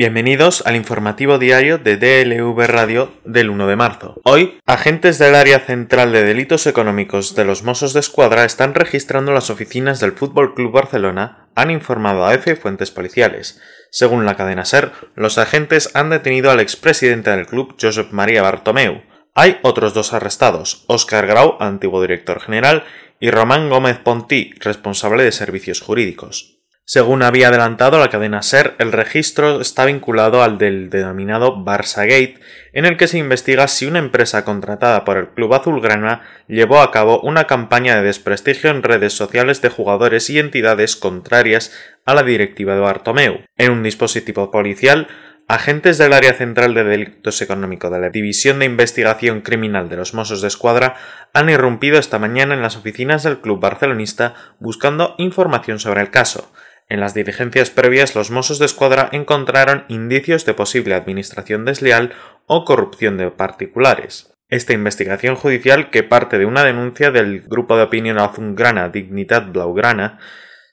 Bienvenidos 0.00 0.62
al 0.64 0.76
informativo 0.76 1.36
diario 1.36 1.76
de 1.76 1.98
DLV 1.98 2.58
Radio 2.68 3.12
del 3.26 3.50
1 3.50 3.66
de 3.66 3.76
marzo. 3.76 4.18
Hoy, 4.24 4.58
agentes 4.64 5.18
del 5.18 5.34
área 5.34 5.60
central 5.60 6.10
de 6.10 6.24
delitos 6.24 6.66
económicos 6.66 7.34
de 7.34 7.44
los 7.44 7.64
Mossos 7.64 7.92
de 7.92 8.00
Escuadra 8.00 8.46
están 8.46 8.72
registrando 8.72 9.34
las 9.34 9.50
oficinas 9.50 10.00
del 10.00 10.12
Fútbol 10.12 10.54
Club 10.54 10.72
Barcelona, 10.72 11.50
han 11.54 11.70
informado 11.70 12.24
a 12.24 12.32
EFE 12.32 12.56
fuentes 12.56 12.90
policiales. 12.90 13.60
Según 13.90 14.24
la 14.24 14.38
cadena 14.38 14.64
SER, 14.64 14.90
los 15.16 15.36
agentes 15.36 15.90
han 15.92 16.08
detenido 16.08 16.50
al 16.50 16.60
expresidente 16.60 17.28
del 17.28 17.46
club, 17.46 17.76
Josep 17.78 18.10
María 18.10 18.40
Bartomeu. 18.40 19.02
Hay 19.34 19.58
otros 19.60 19.92
dos 19.92 20.14
arrestados, 20.14 20.86
Óscar 20.86 21.26
Grau, 21.26 21.58
antiguo 21.60 22.00
director 22.00 22.40
general, 22.40 22.84
y 23.20 23.30
Román 23.30 23.68
Gómez 23.68 23.98
Pontí, 23.98 24.54
responsable 24.60 25.24
de 25.24 25.32
servicios 25.32 25.82
jurídicos. 25.82 26.59
Según 26.92 27.22
había 27.22 27.50
adelantado 27.50 28.00
la 28.00 28.10
cadena 28.10 28.42
SER, 28.42 28.74
el 28.78 28.90
registro 28.90 29.60
está 29.60 29.84
vinculado 29.84 30.42
al 30.42 30.58
del 30.58 30.90
denominado 30.90 31.54
Barça 31.64 31.98
Gate, 31.98 32.40
en 32.72 32.84
el 32.84 32.96
que 32.96 33.06
se 33.06 33.16
investiga 33.16 33.68
si 33.68 33.86
una 33.86 34.00
empresa 34.00 34.44
contratada 34.44 35.04
por 35.04 35.16
el 35.16 35.28
club 35.28 35.54
azulgrana 35.54 36.22
llevó 36.48 36.80
a 36.80 36.90
cabo 36.90 37.20
una 37.20 37.44
campaña 37.44 37.94
de 37.94 38.02
desprestigio 38.02 38.70
en 38.70 38.82
redes 38.82 39.12
sociales 39.12 39.62
de 39.62 39.68
jugadores 39.68 40.30
y 40.30 40.40
entidades 40.40 40.96
contrarias 40.96 41.72
a 42.06 42.14
la 42.16 42.24
directiva 42.24 42.74
de 42.74 42.80
Bartomeu. 42.80 43.44
En 43.56 43.70
un 43.70 43.84
dispositivo 43.84 44.50
policial, 44.50 45.06
Agentes 45.46 45.96
del 45.96 46.12
Área 46.12 46.32
Central 46.32 46.74
de 46.74 46.82
Delitos 46.82 47.40
Económicos 47.40 47.92
de 47.92 48.00
la 48.00 48.10
División 48.10 48.58
de 48.58 48.64
Investigación 48.64 49.42
Criminal 49.42 49.88
de 49.88 49.96
los 49.96 50.12
Mossos 50.12 50.42
de 50.42 50.48
Escuadra 50.48 50.96
han 51.34 51.50
irrumpido 51.50 52.00
esta 52.00 52.18
mañana 52.18 52.54
en 52.54 52.62
las 52.62 52.76
oficinas 52.76 53.22
del 53.22 53.40
club 53.40 53.60
barcelonista 53.60 54.34
buscando 54.58 55.14
información 55.18 55.78
sobre 55.78 56.00
el 56.00 56.10
caso. 56.10 56.52
En 56.90 56.98
las 56.98 57.14
diligencias 57.14 57.70
previas, 57.70 58.16
los 58.16 58.32
Mossos 58.32 58.58
de 58.58 58.66
Escuadra 58.66 59.08
encontraron 59.12 59.84
indicios 59.86 60.44
de 60.44 60.54
posible 60.54 60.96
administración 60.96 61.64
desleal 61.64 62.12
o 62.46 62.64
corrupción 62.64 63.16
de 63.16 63.30
particulares. 63.30 64.34
Esta 64.48 64.72
investigación 64.72 65.36
judicial, 65.36 65.90
que 65.90 66.02
parte 66.02 66.36
de 66.36 66.46
una 66.46 66.64
denuncia 66.64 67.12
del 67.12 67.42
grupo 67.42 67.76
de 67.76 67.84
opinión 67.84 68.18
azulgrana 68.18 68.88
Dignidad 68.88 69.52
Blaugrana, 69.52 70.18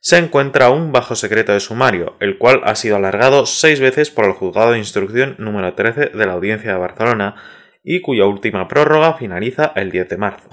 se 0.01 0.17
encuentra 0.17 0.65
aún 0.65 0.91
bajo 0.91 1.15
secreto 1.15 1.53
de 1.53 1.59
sumario, 1.59 2.17
el 2.19 2.39
cual 2.39 2.61
ha 2.63 2.73
sido 2.73 2.95
alargado 2.95 3.45
seis 3.45 3.79
veces 3.79 4.09
por 4.09 4.25
el 4.25 4.31
juzgado 4.31 4.71
de 4.71 4.79
instrucción 4.79 5.35
número 5.37 5.75
13 5.75 6.09
de 6.15 6.25
la 6.25 6.33
Audiencia 6.33 6.71
de 6.71 6.79
Barcelona 6.79 7.35
y 7.83 8.01
cuya 8.01 8.25
última 8.25 8.67
prórroga 8.67 9.13
finaliza 9.13 9.71
el 9.75 9.91
10 9.91 10.09
de 10.09 10.17
marzo. 10.17 10.49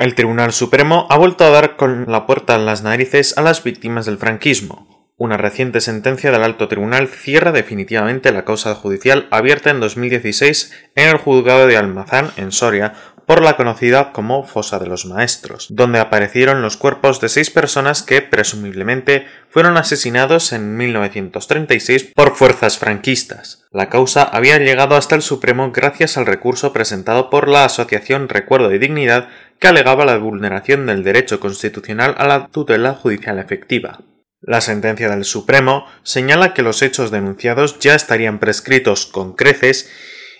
El 0.00 0.14
Tribunal 0.14 0.54
Supremo 0.54 1.06
ha 1.10 1.18
vuelto 1.18 1.44
a 1.44 1.50
dar 1.50 1.76
con 1.76 2.06
la 2.10 2.24
puerta 2.26 2.54
en 2.54 2.64
las 2.64 2.82
narices 2.82 3.36
a 3.36 3.42
las 3.42 3.62
víctimas 3.62 4.06
del 4.06 4.16
franquismo. 4.16 5.12
Una 5.18 5.36
reciente 5.36 5.82
sentencia 5.82 6.30
del 6.30 6.42
alto 6.42 6.68
tribunal 6.68 7.06
cierra 7.06 7.52
definitivamente 7.52 8.32
la 8.32 8.46
causa 8.46 8.74
judicial 8.74 9.28
abierta 9.30 9.68
en 9.68 9.78
2016 9.78 10.72
en 10.94 11.08
el 11.10 11.18
juzgado 11.18 11.66
de 11.66 11.76
Almazán, 11.76 12.30
en 12.38 12.50
Soria, 12.50 12.94
por 13.26 13.42
la 13.42 13.56
conocida 13.56 14.10
como 14.12 14.42
Fosa 14.42 14.78
de 14.78 14.86
los 14.86 15.04
Maestros, 15.04 15.68
donde 15.70 16.00
aparecieron 16.00 16.62
los 16.62 16.78
cuerpos 16.78 17.20
de 17.20 17.28
seis 17.28 17.50
personas 17.50 18.02
que 18.02 18.22
presumiblemente 18.22 19.26
fueron 19.50 19.76
asesinados 19.76 20.52
en 20.52 20.76
1936 20.78 22.12
por 22.14 22.34
fuerzas 22.34 22.78
franquistas. 22.78 23.66
La 23.70 23.88
causa 23.88 24.22
había 24.24 24.58
llegado 24.58 24.96
hasta 24.96 25.14
el 25.14 25.22
Supremo 25.22 25.70
gracias 25.70 26.16
al 26.16 26.26
recurso 26.26 26.72
presentado 26.72 27.30
por 27.30 27.46
la 27.46 27.66
Asociación 27.66 28.28
Recuerdo 28.28 28.72
y 28.74 28.78
Dignidad 28.78 29.28
que 29.60 29.68
alegaba 29.68 30.06
la 30.06 30.16
vulneración 30.16 30.86
del 30.86 31.04
derecho 31.04 31.38
constitucional 31.38 32.14
a 32.18 32.26
la 32.26 32.48
tutela 32.48 32.94
judicial 32.94 33.38
efectiva. 33.38 34.00
La 34.40 34.62
sentencia 34.62 35.10
del 35.10 35.24
Supremo 35.24 35.84
señala 36.02 36.54
que 36.54 36.62
los 36.62 36.80
hechos 36.80 37.10
denunciados 37.10 37.78
ya 37.78 37.94
estarían 37.94 38.38
prescritos 38.38 39.04
con 39.04 39.34
creces 39.34 39.90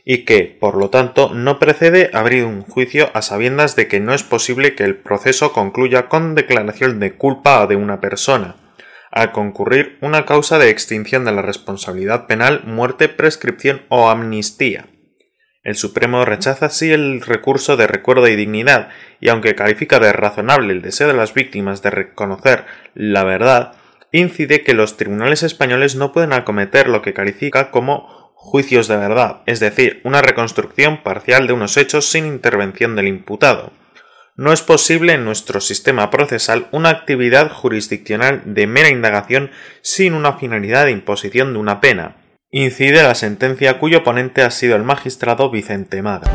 y 0.07 0.25
que, 0.25 0.57
por 0.59 0.79
lo 0.79 0.89
tanto, 0.89 1.35
no 1.35 1.59
precede 1.59 2.11
abrir 2.15 2.47
un 2.47 2.63
juicio 2.63 3.11
a 3.13 3.21
sabiendas 3.21 3.77
de 3.77 3.89
que 3.89 4.01
no 4.01 4.15
es 4.15 4.23
posible 4.23 4.75
que 4.75 4.85
el 4.85 4.97
proceso 4.97 5.53
concluya 5.53 6.09
con 6.09 6.35
declaración 6.35 6.99
de 6.99 7.13
culpa 7.13 7.67
de 7.67 7.77
una 7.77 8.01
persona, 8.01 8.57
al 9.11 9.33
concurrir 9.33 9.99
una 10.01 10.25
causa 10.25 10.59
de 10.59 10.71
extinción 10.71 11.27
de 11.27 11.33
la 11.33 11.43
responsabilidad 11.43 12.27
penal, 12.27 12.63
muerte, 12.65 13.11
prescripción 13.11 13.83
o 13.91 14.09
amnistía. 14.09 14.87
El 15.63 15.77
Supremo 15.77 16.25
rechaza 16.25 16.67
así 16.67 16.91
el 16.91 17.21
recurso 17.21 17.77
de 17.77 17.87
recuerdo 17.87 18.27
y 18.29 18.35
dignidad, 18.35 18.89
y 19.21 19.29
aunque 19.29 19.55
califica 19.55 19.99
de 19.99 20.11
razonable 20.11 20.73
el 20.73 20.81
deseo 20.81 21.09
de 21.09 21.15
las 21.15 21.35
víctimas 21.35 21.83
de 21.83 21.91
reconocer 21.91 22.65
la 22.95 23.25
verdad, 23.25 23.75
incide 24.11 24.63
que 24.63 24.73
los 24.73 24.97
tribunales 24.97 25.43
españoles 25.43 25.97
no 25.97 26.13
pueden 26.13 26.33
acometer 26.33 26.89
lo 26.89 27.03
que 27.03 27.13
califica 27.13 27.71
como 27.71 28.33
juicios 28.35 28.89
de 28.89 28.97
verdad, 28.97 29.43
es 29.45 29.61
decir, 29.61 30.01
una 30.03 30.23
reconstrucción 30.23 31.03
parcial 31.03 31.47
de 31.47 31.53
unos 31.53 31.77
hechos 31.77 32.07
sin 32.11 32.25
intervención 32.25 32.97
del 32.97 33.09
imputado. 33.09 33.71
No 34.37 34.55
es 34.55 34.63
posible 34.63 35.13
en 35.13 35.27
nuestro 35.27 35.61
sistema 35.61 36.09
procesal 36.09 36.69
una 36.73 36.89
actividad 36.89 37.53
jurisdiccional 37.53 38.41
de 38.47 38.67
mera 38.67 38.89
indagación 38.89 39.51
sin 39.83 40.15
una 40.15 40.39
finalidad 40.39 40.87
de 40.87 40.93
imposición 40.93 41.53
de 41.53 41.59
una 41.59 41.83
pena. 41.83 42.17
Incide 42.53 43.05
la 43.05 43.15
sentencia 43.15 43.79
cuyo 43.79 44.03
ponente 44.03 44.43
ha 44.43 44.51
sido 44.51 44.75
el 44.75 44.83
magistrado 44.83 45.53
Vicente 45.53 46.03
Maga. 46.03 46.29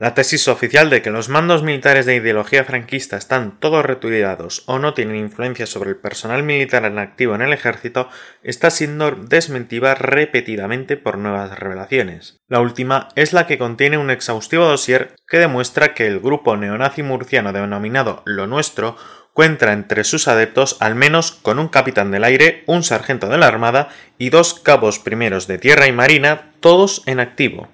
La 0.00 0.14
tesis 0.14 0.48
oficial 0.48 0.88
de 0.88 1.02
que 1.02 1.10
los 1.10 1.28
mandos 1.28 1.62
militares 1.62 2.06
de 2.06 2.14
ideología 2.14 2.64
franquista 2.64 3.18
están 3.18 3.60
todos 3.60 3.84
retirados 3.84 4.62
o 4.64 4.78
no 4.78 4.94
tienen 4.94 5.16
influencia 5.16 5.66
sobre 5.66 5.90
el 5.90 5.96
personal 5.96 6.42
militar 6.42 6.86
en 6.86 6.98
activo 6.98 7.34
en 7.34 7.42
el 7.42 7.52
ejército 7.52 8.08
está 8.42 8.70
siendo 8.70 9.10
desmentida 9.10 9.94
repetidamente 9.94 10.96
por 10.96 11.18
nuevas 11.18 11.58
revelaciones. 11.58 12.38
La 12.48 12.60
última 12.60 13.08
es 13.14 13.34
la 13.34 13.46
que 13.46 13.58
contiene 13.58 13.98
un 13.98 14.10
exhaustivo 14.10 14.64
dossier 14.64 15.16
que 15.28 15.38
demuestra 15.38 15.92
que 15.92 16.06
el 16.06 16.20
grupo 16.20 16.56
neonazi 16.56 17.02
murciano 17.02 17.52
denominado 17.52 18.22
Lo 18.24 18.46
Nuestro 18.46 18.96
cuenta 19.34 19.70
entre 19.74 20.04
sus 20.04 20.28
adeptos 20.28 20.78
al 20.80 20.94
menos 20.94 21.30
con 21.30 21.58
un 21.58 21.68
capitán 21.68 22.10
del 22.10 22.24
aire, 22.24 22.64
un 22.66 22.84
sargento 22.84 23.28
de 23.28 23.36
la 23.36 23.48
Armada 23.48 23.90
y 24.16 24.30
dos 24.30 24.54
cabos 24.54 24.98
primeros 24.98 25.46
de 25.46 25.58
tierra 25.58 25.88
y 25.88 25.92
marina, 25.92 26.52
todos 26.60 27.02
en 27.04 27.20
activo. 27.20 27.68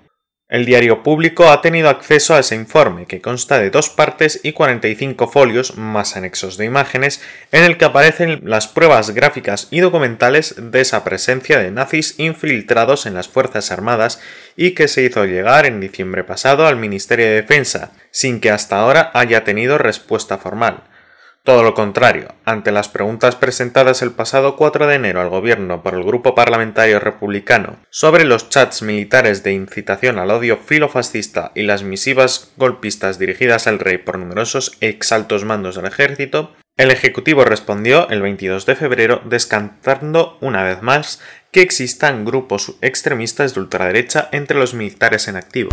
El 0.49 0.65
diario 0.65 1.03
público 1.03 1.51
ha 1.51 1.61
tenido 1.61 1.89
acceso 1.89 2.33
a 2.33 2.39
ese 2.39 2.55
informe, 2.55 3.07
que 3.07 3.21
consta 3.21 3.59
de 3.59 3.71
dos 3.71 3.91
partes 3.91 4.39
y 4.45 4.53
45 4.53 5.27
folios, 5.27 5.77
más 5.77 6.17
anexos 6.17 6.57
de 6.57 6.65
imágenes, 6.65 7.21
en 7.51 7.65
el 7.65 7.77
que 7.77 7.85
aparecen 7.85 8.43
las 8.45 8.69
pruebas 8.69 9.11
gráficas 9.11 9.67
y 9.73 9.81
documentales 9.81 10.55
de 10.57 10.81
esa 10.81 11.03
presencia 11.03 11.59
de 11.59 11.73
nazis 11.73 12.15
infiltrados 12.19 13.07
en 13.07 13.15
las 13.15 13.27
Fuerzas 13.27 13.73
Armadas 13.73 14.21
y 14.55 14.71
que 14.71 14.87
se 14.87 15.03
hizo 15.03 15.25
llegar 15.25 15.67
en 15.67 15.81
diciembre 15.81 16.23
pasado 16.23 16.69
al 16.69 16.77
Ministerio 16.77 17.27
de 17.27 17.43
Defensa, 17.43 17.91
sin 18.13 18.39
que 18.39 18.53
hasta 18.53 18.79
ahora 18.79 19.11
haya 19.15 19.43
tenido 19.43 19.79
respuesta 19.79 20.39
formal. 20.39 20.85
Todo 21.47 21.63
lo 21.63 21.75
contrario, 21.75 22.35
ante 22.45 22.73
las 22.73 22.89
preguntas 22.89 23.37
presentadas 23.37 24.03
el 24.03 24.11
pasado 24.11 24.57
4 24.57 24.89
de 24.89 24.97
enero 24.97 25.21
al 25.21 25.29
gobierno 25.29 25.81
por 25.81 25.95
el 25.95 26.03
Grupo 26.03 26.35
Parlamentario 26.35 26.99
Republicano 26.99 27.77
sobre 27.89 28.25
los 28.25 28.49
chats 28.49 28.83
militares 28.83 29.45
de 29.45 29.53
incitación 29.53 30.19
al 30.19 30.33
odio 30.33 30.57
filofascista 30.57 31.53
y 31.55 31.63
las 31.63 31.85
misivas 31.85 32.53
golpistas 32.57 33.21
dirigidas 33.21 33.69
al 33.69 33.79
rey 33.79 33.99
por 33.99 34.19
numerosos 34.19 34.77
exaltos 34.81 35.45
mandos 35.45 35.77
del 35.77 35.87
ejército, 35.87 36.51
el 36.77 36.91
Ejecutivo 36.91 37.45
respondió 37.45 38.09
el 38.09 38.23
22 38.23 38.67
de 38.67 38.75
febrero 38.75 39.23
descantando 39.25 40.39
una 40.41 40.65
vez 40.65 40.83
más 40.83 41.23
que 41.53 41.63
existan 41.63 42.25
grupos 42.25 42.75
extremistas 42.83 43.55
de 43.55 43.61
ultraderecha 43.61 44.29
entre 44.33 44.59
los 44.59 44.75
militares 44.75 45.29
en 45.29 45.37
activo. 45.37 45.71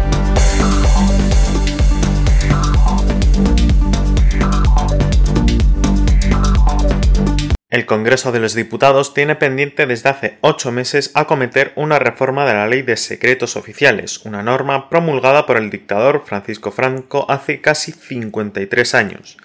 El 7.73 7.87
Congreso 7.87 8.31
de 8.31 8.39
los 8.39 8.53
Diputados 8.53 9.15
tiene 9.15 9.35
pendiente 9.35 9.87
desde 9.87 10.09
hace 10.09 10.37
ocho 10.41 10.71
meses 10.71 11.09
acometer 11.15 11.73
una 11.75 11.97
reforma 11.97 12.45
de 12.45 12.53
la 12.53 12.67
Ley 12.67 12.83
de 12.83 12.97
Secretos 12.97 13.55
Oficiales, 13.55 14.23
una 14.25 14.43
norma 14.43 14.91
promulgada 14.91 15.47
por 15.47 15.57
el 15.57 15.71
dictador 15.71 16.21
Francisco 16.23 16.71
Franco 16.71 17.25
hace 17.29 17.61
casi 17.61 17.91
53 17.91 18.93
años. 18.93 19.37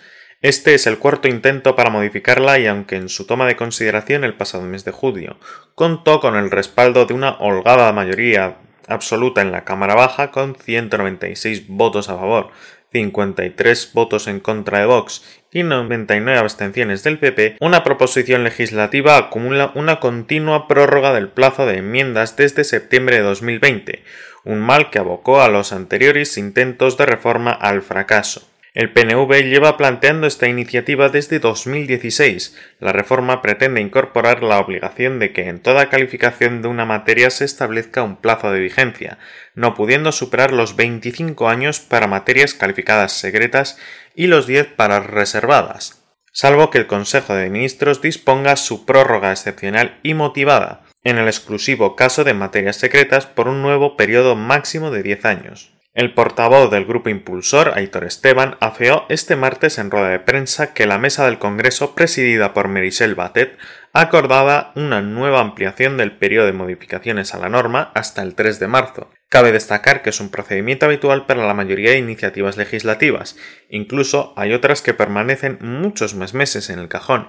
Este 0.42 0.74
es 0.74 0.86
el 0.86 0.98
cuarto 0.98 1.26
intento 1.26 1.74
para 1.74 1.88
modificarla 1.88 2.58
y 2.58 2.66
aunque 2.66 2.96
en 2.96 3.08
su 3.08 3.24
toma 3.24 3.46
de 3.46 3.56
consideración 3.56 4.24
el 4.24 4.34
pasado 4.34 4.64
mes 4.64 4.84
de 4.84 4.92
julio 4.92 5.38
contó 5.74 6.20
con 6.20 6.36
el 6.36 6.50
respaldo 6.50 7.06
de 7.06 7.14
una 7.14 7.38
holgada 7.38 7.90
mayoría 7.94 8.58
absoluta 8.88 9.40
en 9.40 9.52
la 9.52 9.64
Cámara 9.64 9.94
Baja 9.94 10.30
con 10.32 10.54
196 10.54 11.66
votos 11.68 12.10
a 12.10 12.16
favor 12.16 12.50
53 12.92 13.90
votos 13.92 14.26
en 14.28 14.40
contra 14.40 14.80
de 14.80 14.86
Vox 14.86 15.22
y 15.52 15.62
99 15.62 16.38
abstenciones 16.38 17.02
del 17.02 17.18
PP, 17.18 17.56
una 17.60 17.84
proposición 17.84 18.44
legislativa 18.44 19.16
acumula 19.16 19.72
una 19.74 20.00
continua 20.00 20.68
prórroga 20.68 21.12
del 21.12 21.28
plazo 21.28 21.66
de 21.66 21.78
enmiendas 21.78 22.36
desde 22.36 22.64
septiembre 22.64 23.16
de 23.16 23.22
2020, 23.22 24.04
un 24.44 24.60
mal 24.60 24.90
que 24.90 24.98
abocó 24.98 25.40
a 25.40 25.48
los 25.48 25.72
anteriores 25.72 26.38
intentos 26.38 26.96
de 26.96 27.06
reforma 27.06 27.52
al 27.52 27.82
fracaso. 27.82 28.48
El 28.78 28.92
PNV 28.92 29.42
lleva 29.42 29.76
planteando 29.76 30.28
esta 30.28 30.46
iniciativa 30.46 31.08
desde 31.08 31.40
2016. 31.40 32.56
La 32.78 32.92
reforma 32.92 33.42
pretende 33.42 33.80
incorporar 33.80 34.44
la 34.44 34.60
obligación 34.60 35.18
de 35.18 35.32
que 35.32 35.48
en 35.48 35.58
toda 35.58 35.88
calificación 35.88 36.62
de 36.62 36.68
una 36.68 36.84
materia 36.84 37.28
se 37.30 37.44
establezca 37.44 38.04
un 38.04 38.18
plazo 38.18 38.52
de 38.52 38.60
vigencia, 38.60 39.18
no 39.56 39.74
pudiendo 39.74 40.12
superar 40.12 40.52
los 40.52 40.76
25 40.76 41.48
años 41.48 41.80
para 41.80 42.06
materias 42.06 42.54
calificadas 42.54 43.14
secretas 43.14 43.80
y 44.14 44.28
los 44.28 44.46
10 44.46 44.68
para 44.76 45.00
reservadas, 45.00 46.04
salvo 46.30 46.70
que 46.70 46.78
el 46.78 46.86
Consejo 46.86 47.34
de 47.34 47.50
Ministros 47.50 48.00
disponga 48.00 48.54
su 48.54 48.86
prórroga 48.86 49.32
excepcional 49.32 49.98
y 50.04 50.14
motivada, 50.14 50.84
en 51.02 51.18
el 51.18 51.26
exclusivo 51.26 51.96
caso 51.96 52.22
de 52.22 52.34
materias 52.34 52.76
secretas 52.76 53.26
por 53.26 53.48
un 53.48 53.60
nuevo 53.60 53.96
periodo 53.96 54.36
máximo 54.36 54.92
de 54.92 55.02
10 55.02 55.24
años. 55.24 55.77
El 55.98 56.14
portavoz 56.14 56.70
del 56.70 56.84
grupo 56.84 57.08
impulsor, 57.08 57.72
Aitor 57.74 58.04
Esteban, 58.04 58.56
afeó 58.60 59.04
este 59.08 59.34
martes 59.34 59.78
en 59.78 59.90
rueda 59.90 60.10
de 60.10 60.20
prensa 60.20 60.72
que 60.72 60.86
la 60.86 60.96
mesa 60.96 61.24
del 61.24 61.40
Congreso, 61.40 61.96
presidida 61.96 62.54
por 62.54 62.68
Merisel 62.68 63.16
Batet, 63.16 63.58
acordaba 63.92 64.70
una 64.76 65.02
nueva 65.02 65.40
ampliación 65.40 65.96
del 65.96 66.12
periodo 66.12 66.46
de 66.46 66.52
modificaciones 66.52 67.34
a 67.34 67.38
la 67.38 67.48
norma 67.48 67.90
hasta 67.96 68.22
el 68.22 68.36
3 68.36 68.60
de 68.60 68.68
marzo. 68.68 69.10
Cabe 69.28 69.50
destacar 69.50 70.02
que 70.02 70.10
es 70.10 70.20
un 70.20 70.30
procedimiento 70.30 70.86
habitual 70.86 71.26
para 71.26 71.44
la 71.48 71.54
mayoría 71.54 71.90
de 71.90 71.98
iniciativas 71.98 72.56
legislativas, 72.56 73.36
incluso 73.68 74.34
hay 74.36 74.52
otras 74.52 74.82
que 74.82 74.94
permanecen 74.94 75.58
muchos 75.60 76.14
más 76.14 76.32
meses 76.32 76.70
en 76.70 76.78
el 76.78 76.86
cajón. 76.86 77.26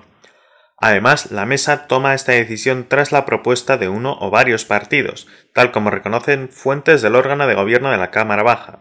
Además, 0.81 1.31
la 1.31 1.45
mesa 1.45 1.87
toma 1.87 2.13
esta 2.13 2.31
decisión 2.31 2.85
tras 2.87 3.11
la 3.11 3.25
propuesta 3.25 3.77
de 3.77 3.89
uno 3.89 4.17
o 4.21 4.29
varios 4.29 4.65
partidos, 4.65 5.27
tal 5.53 5.71
como 5.71 5.89
reconocen 5.89 6.49
fuentes 6.49 7.01
del 7.01 7.15
órgano 7.15 7.47
de 7.47 7.55
gobierno 7.55 7.91
de 7.91 7.97
la 7.97 8.11
Cámara 8.11 8.43
Baja. 8.43 8.79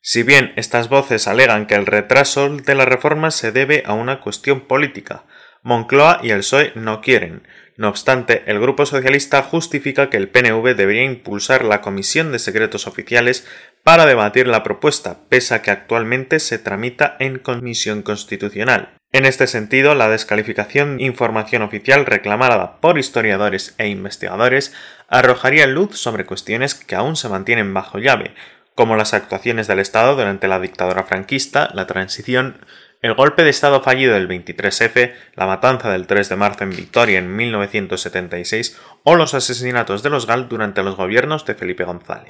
Si 0.00 0.22
bien 0.22 0.52
estas 0.56 0.88
voces 0.88 1.26
alegan 1.26 1.66
que 1.66 1.74
el 1.74 1.86
retraso 1.86 2.48
de 2.48 2.74
la 2.74 2.84
reforma 2.84 3.30
se 3.30 3.52
debe 3.52 3.82
a 3.86 3.92
una 3.92 4.20
cuestión 4.20 4.60
política, 4.60 5.24
Moncloa 5.62 6.20
y 6.22 6.30
el 6.30 6.38
PSOE 6.38 6.72
no 6.76 7.00
quieren. 7.00 7.42
No 7.76 7.88
obstante, 7.88 8.44
el 8.46 8.60
Grupo 8.60 8.86
Socialista 8.86 9.42
justifica 9.42 10.08
que 10.08 10.16
el 10.16 10.28
PNV 10.28 10.76
debería 10.76 11.02
impulsar 11.02 11.64
la 11.64 11.80
Comisión 11.80 12.30
de 12.30 12.38
Secretos 12.38 12.86
Oficiales 12.86 13.46
para 13.82 14.06
debatir 14.06 14.46
la 14.46 14.62
propuesta, 14.62 15.28
pese 15.28 15.56
a 15.56 15.62
que 15.62 15.72
actualmente 15.72 16.38
se 16.38 16.60
tramita 16.60 17.16
en 17.18 17.40
Comisión 17.40 18.02
Constitucional. 18.02 18.95
En 19.16 19.24
este 19.24 19.46
sentido, 19.46 19.94
la 19.94 20.10
descalificación 20.10 20.98
de 20.98 21.04
información 21.04 21.62
oficial 21.62 22.04
reclamada 22.04 22.82
por 22.82 22.98
historiadores 22.98 23.74
e 23.78 23.88
investigadores 23.88 24.74
arrojaría 25.08 25.66
luz 25.66 25.98
sobre 25.98 26.26
cuestiones 26.26 26.74
que 26.74 26.96
aún 26.96 27.16
se 27.16 27.30
mantienen 27.30 27.72
bajo 27.72 27.98
llave, 27.98 28.34
como 28.74 28.94
las 28.94 29.14
actuaciones 29.14 29.68
del 29.68 29.78
Estado 29.78 30.16
durante 30.16 30.48
la 30.48 30.60
dictadura 30.60 31.04
franquista, 31.04 31.70
la 31.72 31.86
transición, 31.86 32.58
el 33.00 33.14
golpe 33.14 33.42
de 33.42 33.48
Estado 33.48 33.82
fallido 33.82 34.12
del 34.12 34.28
23F, 34.28 35.14
la 35.34 35.46
matanza 35.46 35.90
del 35.90 36.06
3 36.06 36.28
de 36.28 36.36
marzo 36.36 36.64
en 36.64 36.76
Victoria 36.76 37.18
en 37.18 37.34
1976 37.34 38.78
o 39.02 39.14
los 39.14 39.32
asesinatos 39.32 40.02
de 40.02 40.10
los 40.10 40.26
GAL 40.26 40.50
durante 40.50 40.82
los 40.82 40.94
gobiernos 40.94 41.46
de 41.46 41.54
Felipe 41.54 41.84
González. 41.84 42.28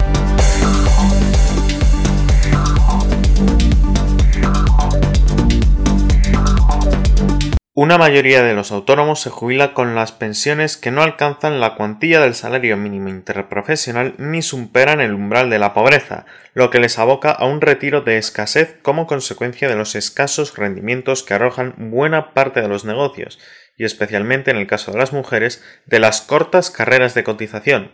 Una 7.79 7.99
mayoría 7.99 8.43
de 8.43 8.55
los 8.55 8.73
autónomos 8.73 9.21
se 9.21 9.29
jubila 9.29 9.75
con 9.75 9.95
las 9.95 10.11
pensiones 10.11 10.79
que 10.79 10.91
no 10.91 11.03
alcanzan 11.03 11.61
la 11.61 11.75
cuantía 11.75 12.21
del 12.21 12.35
salario 12.35 12.79
mínimo 12.79 13.11
interprofesional 13.11 14.15
ni 14.17 14.41
superan 14.41 15.03
el 15.03 15.13
umbral 15.13 15.51
de 15.51 15.59
la 15.59 15.75
pobreza, 15.75 16.25
lo 16.55 16.71
que 16.71 16.79
les 16.79 16.99
aboca 16.99 17.33
a 17.33 17.45
un 17.45 17.61
retiro 17.61 18.01
de 18.01 18.17
escasez 18.17 18.79
como 18.81 19.07
consecuencia 19.07 19.69
de 19.69 19.75
los 19.75 19.95
escasos 19.95 20.57
rendimientos 20.57 21.23
que 21.23 21.35
arrojan 21.35 21.75
buena 21.77 22.33
parte 22.33 22.63
de 22.63 22.69
los 22.69 22.87
negocios, 22.87 23.39
y 23.77 23.85
especialmente 23.85 24.51
en 24.51 24.57
el 24.57 24.67
caso 24.67 24.93
de 24.93 24.99
las 24.99 25.13
mujeres, 25.13 25.63
de 25.85 26.01
las 26.01 26.23
cortas 26.23 26.71
carreras 26.71 27.13
de 27.13 27.25
cotización, 27.25 27.91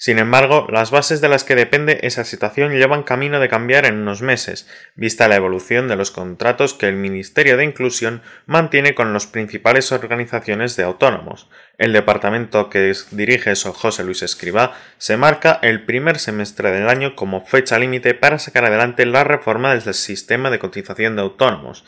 sin 0.00 0.20
embargo, 0.20 0.68
las 0.70 0.92
bases 0.92 1.20
de 1.20 1.28
las 1.28 1.42
que 1.42 1.56
depende 1.56 1.98
esa 2.02 2.22
situación 2.22 2.70
llevan 2.70 3.02
camino 3.02 3.40
de 3.40 3.48
cambiar 3.48 3.84
en 3.84 3.96
unos 3.96 4.22
meses, 4.22 4.68
vista 4.94 5.26
la 5.26 5.34
evolución 5.34 5.88
de 5.88 5.96
los 5.96 6.12
contratos 6.12 6.72
que 6.72 6.86
el 6.86 6.94
Ministerio 6.94 7.56
de 7.56 7.64
Inclusión 7.64 8.22
mantiene 8.46 8.94
con 8.94 9.12
las 9.12 9.26
principales 9.26 9.90
organizaciones 9.90 10.76
de 10.76 10.84
autónomos. 10.84 11.50
El 11.78 11.92
departamento 11.92 12.70
que 12.70 12.94
dirige 13.10 13.54
José 13.56 14.04
Luis 14.04 14.22
Escribá 14.22 14.72
se 14.98 15.16
marca 15.16 15.58
el 15.62 15.84
primer 15.84 16.20
semestre 16.20 16.70
del 16.70 16.88
año 16.88 17.16
como 17.16 17.44
fecha 17.44 17.76
límite 17.80 18.14
para 18.14 18.38
sacar 18.38 18.66
adelante 18.66 19.04
la 19.04 19.24
reforma 19.24 19.74
del 19.74 19.94
sistema 19.94 20.50
de 20.50 20.60
cotización 20.60 21.16
de 21.16 21.22
autónomos, 21.22 21.84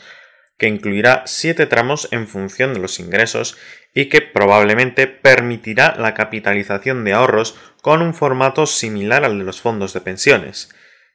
que 0.57 0.67
incluirá 0.67 1.23
siete 1.25 1.65
tramos 1.65 2.09
en 2.11 2.27
función 2.27 2.73
de 2.73 2.81
los 2.81 2.99
ingresos 2.99 3.57
y 3.93 4.05
que 4.05 4.21
probablemente 4.21 5.07
permitirá 5.07 5.95
la 5.97 6.13
capitalización 6.13 7.03
de 7.03 7.13
ahorros 7.13 7.57
con 7.81 8.01
un 8.01 8.13
formato 8.13 8.65
similar 8.65 9.25
al 9.25 9.39
de 9.39 9.43
los 9.43 9.61
fondos 9.61 9.93
de 9.93 10.01
pensiones. 10.01 10.69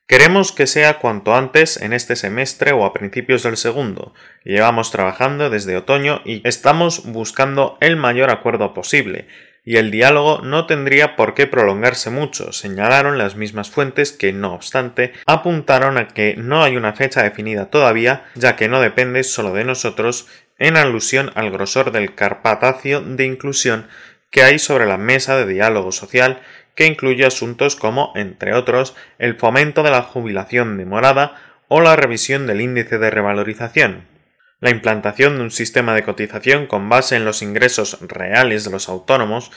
Queremos 0.08 0.52
que 0.52 0.68
sea 0.68 1.00
cuanto 1.00 1.34
antes 1.34 1.80
en 1.82 1.92
este 1.92 2.14
semestre 2.14 2.70
o 2.70 2.84
a 2.84 2.92
principios 2.92 3.42
del 3.42 3.56
segundo. 3.56 4.14
Llevamos 4.44 4.92
trabajando 4.92 5.50
desde 5.50 5.76
otoño 5.76 6.22
y 6.24 6.46
estamos 6.46 7.06
buscando 7.06 7.76
el 7.80 7.96
mayor 7.96 8.30
acuerdo 8.30 8.72
posible, 8.72 9.26
y 9.66 9.78
el 9.78 9.90
diálogo 9.90 10.40
no 10.42 10.64
tendría 10.66 11.16
por 11.16 11.34
qué 11.34 11.48
prolongarse 11.48 12.08
mucho, 12.08 12.52
señalaron 12.52 13.18
las 13.18 13.34
mismas 13.34 13.68
fuentes 13.68 14.12
que, 14.12 14.32
no 14.32 14.54
obstante, 14.54 15.12
apuntaron 15.26 15.98
a 15.98 16.06
que 16.06 16.36
no 16.38 16.62
hay 16.62 16.76
una 16.76 16.92
fecha 16.92 17.24
definida 17.24 17.68
todavía, 17.68 18.24
ya 18.36 18.54
que 18.54 18.68
no 18.68 18.80
depende 18.80 19.24
solo 19.24 19.52
de 19.52 19.64
nosotros, 19.64 20.28
en 20.56 20.76
alusión 20.76 21.32
al 21.34 21.50
grosor 21.50 21.90
del 21.90 22.14
carpatacio 22.14 23.00
de 23.00 23.24
inclusión 23.24 23.88
que 24.30 24.44
hay 24.44 24.60
sobre 24.60 24.86
la 24.86 24.98
mesa 24.98 25.36
de 25.36 25.52
diálogo 25.52 25.90
social 25.90 26.40
que 26.76 26.86
incluye 26.86 27.26
asuntos 27.26 27.74
como, 27.74 28.12
entre 28.14 28.54
otros, 28.54 28.94
el 29.18 29.34
fomento 29.34 29.82
de 29.82 29.90
la 29.90 30.02
jubilación 30.02 30.76
demorada 30.76 31.34
o 31.66 31.80
la 31.80 31.96
revisión 31.96 32.46
del 32.46 32.60
índice 32.60 32.98
de 32.98 33.10
revalorización. 33.10 34.15
La 34.58 34.70
implantación 34.70 35.36
de 35.36 35.42
un 35.42 35.50
sistema 35.50 35.94
de 35.94 36.02
cotización 36.02 36.66
con 36.66 36.88
base 36.88 37.14
en 37.14 37.26
los 37.26 37.42
ingresos 37.42 37.98
reales 38.00 38.64
de 38.64 38.70
los 38.70 38.88
autónomos 38.88 39.50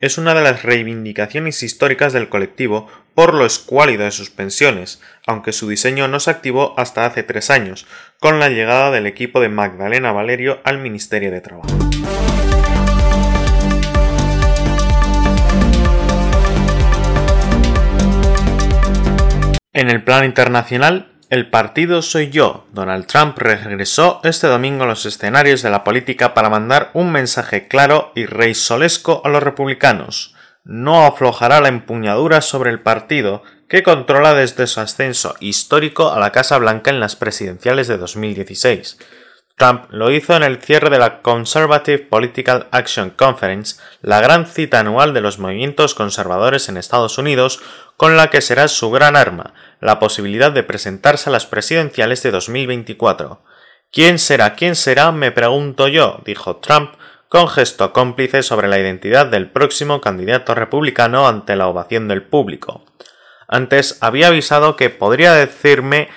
es 0.00 0.16
una 0.16 0.32
de 0.32 0.40
las 0.40 0.62
reivindicaciones 0.62 1.62
históricas 1.62 2.14
del 2.14 2.30
colectivo 2.30 2.88
por 3.14 3.34
lo 3.34 3.44
escuálido 3.44 4.04
de 4.04 4.10
sus 4.12 4.30
pensiones, 4.30 5.02
aunque 5.26 5.52
su 5.52 5.68
diseño 5.68 6.08
no 6.08 6.20
se 6.20 6.30
activó 6.30 6.72
hasta 6.78 7.04
hace 7.04 7.22
tres 7.22 7.50
años, 7.50 7.86
con 8.18 8.40
la 8.40 8.48
llegada 8.48 8.90
del 8.90 9.04
equipo 9.04 9.40
de 9.40 9.50
Magdalena 9.50 10.12
Valerio 10.12 10.60
al 10.64 10.78
Ministerio 10.78 11.30
de 11.30 11.42
Trabajo. 11.42 11.68
En 19.74 19.90
el 19.90 20.02
plano 20.02 20.24
internacional, 20.24 21.15
el 21.28 21.50
partido 21.50 22.02
Soy 22.02 22.30
Yo, 22.30 22.66
Donald 22.72 23.06
Trump, 23.06 23.36
regresó 23.38 24.20
este 24.22 24.46
domingo 24.46 24.84
a 24.84 24.86
los 24.86 25.06
escenarios 25.06 25.60
de 25.62 25.70
la 25.70 25.82
política 25.82 26.34
para 26.34 26.50
mandar 26.50 26.90
un 26.94 27.10
mensaje 27.10 27.66
claro 27.66 28.12
y 28.14 28.26
reisolesco 28.26 29.22
a 29.24 29.28
los 29.28 29.42
republicanos. 29.42 30.34
No 30.62 31.04
aflojará 31.04 31.60
la 31.60 31.68
empuñadura 31.68 32.40
sobre 32.40 32.70
el 32.70 32.80
partido 32.80 33.42
que 33.68 33.82
controla 33.82 34.34
desde 34.34 34.68
su 34.68 34.80
ascenso 34.80 35.34
histórico 35.40 36.12
a 36.12 36.20
la 36.20 36.30
Casa 36.30 36.58
Blanca 36.58 36.90
en 36.90 37.00
las 37.00 37.16
presidenciales 37.16 37.88
de 37.88 37.98
2016. 37.98 38.98
Trump 39.56 39.86
lo 39.88 40.10
hizo 40.10 40.36
en 40.36 40.42
el 40.42 40.60
cierre 40.60 40.90
de 40.90 40.98
la 40.98 41.22
Conservative 41.22 41.98
Political 41.98 42.66
Action 42.72 43.08
Conference, 43.08 43.80
la 44.02 44.20
gran 44.20 44.44
cita 44.44 44.80
anual 44.80 45.14
de 45.14 45.22
los 45.22 45.38
movimientos 45.38 45.94
conservadores 45.94 46.68
en 46.68 46.76
Estados 46.76 47.16
Unidos, 47.16 47.62
con 47.96 48.18
la 48.18 48.28
que 48.28 48.42
será 48.42 48.68
su 48.68 48.90
gran 48.90 49.16
arma, 49.16 49.54
la 49.80 49.98
posibilidad 49.98 50.52
de 50.52 50.62
presentarse 50.62 51.30
a 51.30 51.32
las 51.32 51.46
presidenciales 51.46 52.22
de 52.22 52.32
2024. 52.32 53.40
¿Quién 53.90 54.18
será? 54.18 54.56
¿Quién 54.56 54.76
será? 54.76 55.10
me 55.10 55.32
pregunto 55.32 55.88
yo, 55.88 56.20
dijo 56.26 56.56
Trump, 56.56 56.92
con 57.30 57.48
gesto 57.48 57.94
cómplice 57.94 58.42
sobre 58.42 58.68
la 58.68 58.78
identidad 58.78 59.24
del 59.24 59.50
próximo 59.50 60.02
candidato 60.02 60.54
republicano 60.54 61.26
ante 61.26 61.56
la 61.56 61.68
ovación 61.68 62.08
del 62.08 62.22
público. 62.22 62.84
Antes 63.48 63.96
había 64.02 64.26
avisado 64.28 64.76
que 64.76 64.90
podría 64.90 65.32
decirme 65.32 66.10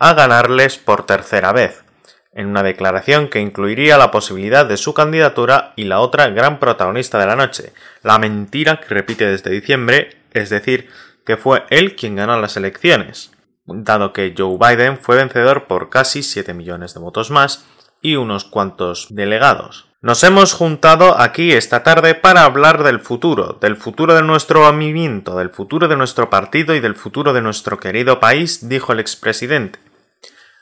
a 0.00 0.12
ganarles 0.14 0.76
por 0.76 1.06
tercera 1.06 1.52
vez 1.52 1.84
en 2.32 2.46
una 2.46 2.62
declaración 2.62 3.28
que 3.28 3.40
incluiría 3.40 3.98
la 3.98 4.10
posibilidad 4.10 4.66
de 4.66 4.76
su 4.76 4.94
candidatura 4.94 5.72
y 5.76 5.84
la 5.84 6.00
otra 6.00 6.28
gran 6.28 6.58
protagonista 6.58 7.18
de 7.18 7.26
la 7.26 7.36
noche, 7.36 7.72
la 8.02 8.18
mentira 8.18 8.80
que 8.80 8.94
repite 8.94 9.26
desde 9.26 9.50
diciembre, 9.50 10.16
es 10.32 10.50
decir, 10.50 10.88
que 11.24 11.36
fue 11.36 11.64
él 11.70 11.96
quien 11.96 12.16
ganó 12.16 12.40
las 12.40 12.56
elecciones. 12.56 13.32
dado 13.66 14.12
que 14.12 14.34
Joe 14.36 14.58
Biden 14.58 14.98
fue 14.98 15.16
vencedor 15.16 15.66
por 15.66 15.90
casi 15.90 16.22
7 16.22 16.54
millones 16.54 16.94
de 16.94 17.00
votos 17.00 17.30
más 17.30 17.66
y 18.02 18.16
unos 18.16 18.44
cuantos 18.44 19.08
delegados. 19.10 19.86
Nos 20.02 20.24
hemos 20.24 20.54
juntado 20.54 21.20
aquí 21.20 21.52
esta 21.52 21.82
tarde 21.82 22.14
para 22.14 22.44
hablar 22.44 22.82
del 22.82 23.00
futuro, 23.00 23.58
del 23.60 23.76
futuro 23.76 24.14
de 24.14 24.22
nuestro 24.22 24.72
movimiento, 24.72 25.36
del 25.36 25.50
futuro 25.50 25.88
de 25.88 25.96
nuestro 25.96 26.30
partido 26.30 26.74
y 26.74 26.80
del 26.80 26.94
futuro 26.94 27.34
de 27.34 27.42
nuestro 27.42 27.78
querido 27.78 28.18
país, 28.18 28.68
dijo 28.68 28.94
el 28.94 29.00
expresidente. 29.00 29.78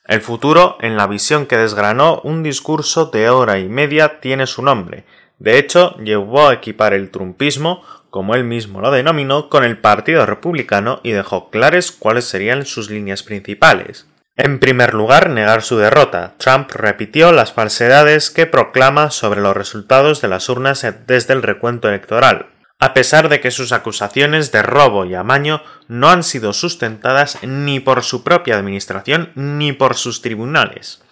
El 0.09 0.23
futuro, 0.23 0.79
en 0.81 0.97
la 0.97 1.07
visión 1.07 1.45
que 1.45 1.59
desgranó 1.59 2.23
un 2.25 2.43
discurso 2.43 3.07
de 3.07 3.29
hora 3.29 3.59
y 3.59 3.69
media, 3.69 4.21
tiene 4.21 4.47
su 4.47 4.62
nombre. 4.62 5.05
De 5.38 5.59
hecho, 5.59 5.97
llevó 5.99 6.49
a 6.49 6.55
equipar 6.55 6.95
el 6.95 7.11
trumpismo, 7.11 7.85
como 8.09 8.35
él 8.35 8.43
mismo 8.43 8.81
lo 8.81 8.91
denominó, 8.91 9.50
con 9.50 9.65
el 9.65 9.77
Partido 9.77 10.25
Republicano 10.25 11.00
y 11.03 11.11
dejó 11.11 11.50
claras 11.50 11.93
cuáles 11.93 12.25
serían 12.25 12.65
sus 12.65 12.88
líneas 12.88 13.23
principales. 13.23 14.07
En 14.35 14.61
primer 14.61 14.95
lugar, 14.95 15.29
negar 15.29 15.61
su 15.61 15.77
derrota. 15.77 16.35
Trump 16.38 16.71
repitió 16.73 17.31
las 17.31 17.53
falsedades 17.53 18.31
que 18.31 18.47
proclama 18.47 19.11
sobre 19.11 19.43
los 19.43 19.55
resultados 19.55 20.23
de 20.23 20.29
las 20.29 20.49
urnas 20.49 20.87
desde 21.07 21.35
el 21.35 21.43
recuento 21.43 21.88
electoral, 21.88 22.47
a 22.78 22.94
pesar 22.94 23.28
de 23.28 23.40
que 23.40 23.50
sus 23.50 23.73
acusaciones 23.73 24.52
de 24.52 24.62
robo 24.62 25.04
y 25.04 25.14
amaño 25.14 25.62
no 25.88 26.08
han 26.08 26.23
sido 26.23 26.52
sustentadas 26.52 27.38
ni 27.42 27.80
por 27.80 28.02
su 28.02 28.23
propia 28.23 28.56
administración 28.56 29.32
ni 29.35 29.73
por 29.73 29.97
sus 29.97 30.23
tribunales. 30.23 31.02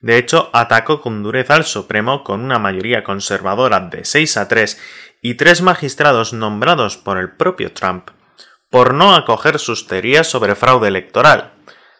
De 0.00 0.18
hecho, 0.18 0.50
atacó 0.52 1.00
con 1.00 1.22
dureza 1.22 1.54
al 1.54 1.64
Supremo 1.64 2.24
con 2.24 2.40
una 2.40 2.58
mayoría 2.58 3.04
conservadora 3.04 3.80
de 3.80 4.04
6 4.04 4.36
a 4.36 4.48
3 4.48 4.80
y 5.22 5.34
tres 5.34 5.62
magistrados 5.62 6.32
nombrados 6.32 6.96
por 6.96 7.18
el 7.18 7.30
propio 7.30 7.72
Trump 7.72 8.10
por 8.70 8.94
no 8.94 9.14
acoger 9.14 9.58
sus 9.58 9.86
teorías 9.86 10.26
sobre 10.26 10.54
fraude 10.54 10.88
electoral, 10.88 11.52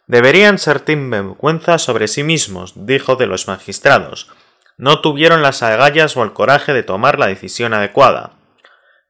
Deberían 0.07 0.59
sentir 0.59 0.99
vergüenza 1.09 1.79
sobre 1.79 2.09
sí 2.09 2.23
mismos, 2.23 2.73
dijo 2.75 3.17
de 3.17 3.27
los 3.27 3.47
magistrados. 3.47 4.29
No 4.77 5.01
tuvieron 5.01 5.43
las 5.43 5.63
agallas 5.63 6.17
o 6.17 6.23
el 6.23 6.33
coraje 6.33 6.73
de 6.73 6.83
tomar 6.83 7.19
la 7.19 7.29
decisión 7.29 7.73
adecuada. 7.73 8.33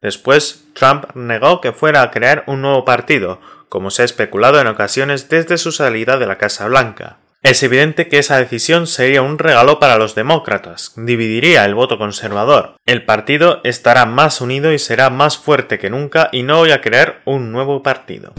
Después, 0.02 0.64
Trump 0.74 1.06
negó 1.14 1.60
que 1.60 1.72
fuera 1.72 2.02
a 2.02 2.10
crear 2.10 2.42
un 2.48 2.60
nuevo 2.60 2.84
partido, 2.84 3.40
como 3.68 3.90
se 3.90 4.02
ha 4.02 4.04
especulado 4.04 4.60
en 4.60 4.66
ocasiones 4.66 5.28
desde 5.28 5.56
su 5.56 5.72
salida 5.72 6.18
de 6.18 6.26
la 6.26 6.36
Casa 6.36 6.66
Blanca. 6.66 7.18
Es 7.42 7.62
evidente 7.62 8.08
que 8.08 8.18
esa 8.18 8.36
decisión 8.36 8.86
sería 8.86 9.22
un 9.22 9.38
regalo 9.38 9.80
para 9.80 9.98
los 9.98 10.14
demócratas, 10.14 10.92
dividiría 10.96 11.64
el 11.64 11.74
voto 11.74 11.98
conservador. 11.98 12.76
El 12.86 13.04
partido 13.04 13.60
estará 13.64 14.06
más 14.06 14.40
unido 14.40 14.72
y 14.72 14.78
será 14.78 15.10
más 15.10 15.38
fuerte 15.38 15.78
que 15.78 15.90
nunca 15.90 16.28
y 16.30 16.42
no 16.42 16.58
voy 16.58 16.72
a 16.72 16.80
crear 16.80 17.20
un 17.24 17.50
nuevo 17.50 17.82
partido. 17.82 18.32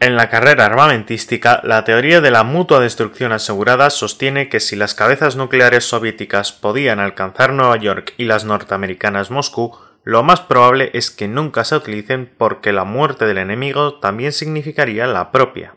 En 0.00 0.14
la 0.14 0.28
carrera 0.28 0.66
armamentística, 0.66 1.60
la 1.64 1.82
teoría 1.82 2.20
de 2.20 2.30
la 2.30 2.44
mutua 2.44 2.78
destrucción 2.78 3.32
asegurada 3.32 3.90
sostiene 3.90 4.48
que 4.48 4.60
si 4.60 4.76
las 4.76 4.94
cabezas 4.94 5.34
nucleares 5.34 5.86
soviéticas 5.86 6.52
podían 6.52 7.00
alcanzar 7.00 7.52
Nueva 7.52 7.76
York 7.78 8.14
y 8.16 8.24
las 8.24 8.44
norteamericanas 8.44 9.32
Moscú, 9.32 9.76
lo 10.04 10.22
más 10.22 10.40
probable 10.40 10.90
es 10.94 11.10
que 11.10 11.26
nunca 11.26 11.64
se 11.64 11.74
utilicen 11.74 12.32
porque 12.38 12.72
la 12.72 12.84
muerte 12.84 13.26
del 13.26 13.38
enemigo 13.38 13.98
también 13.98 14.30
significaría 14.30 15.08
la 15.08 15.32
propia. 15.32 15.74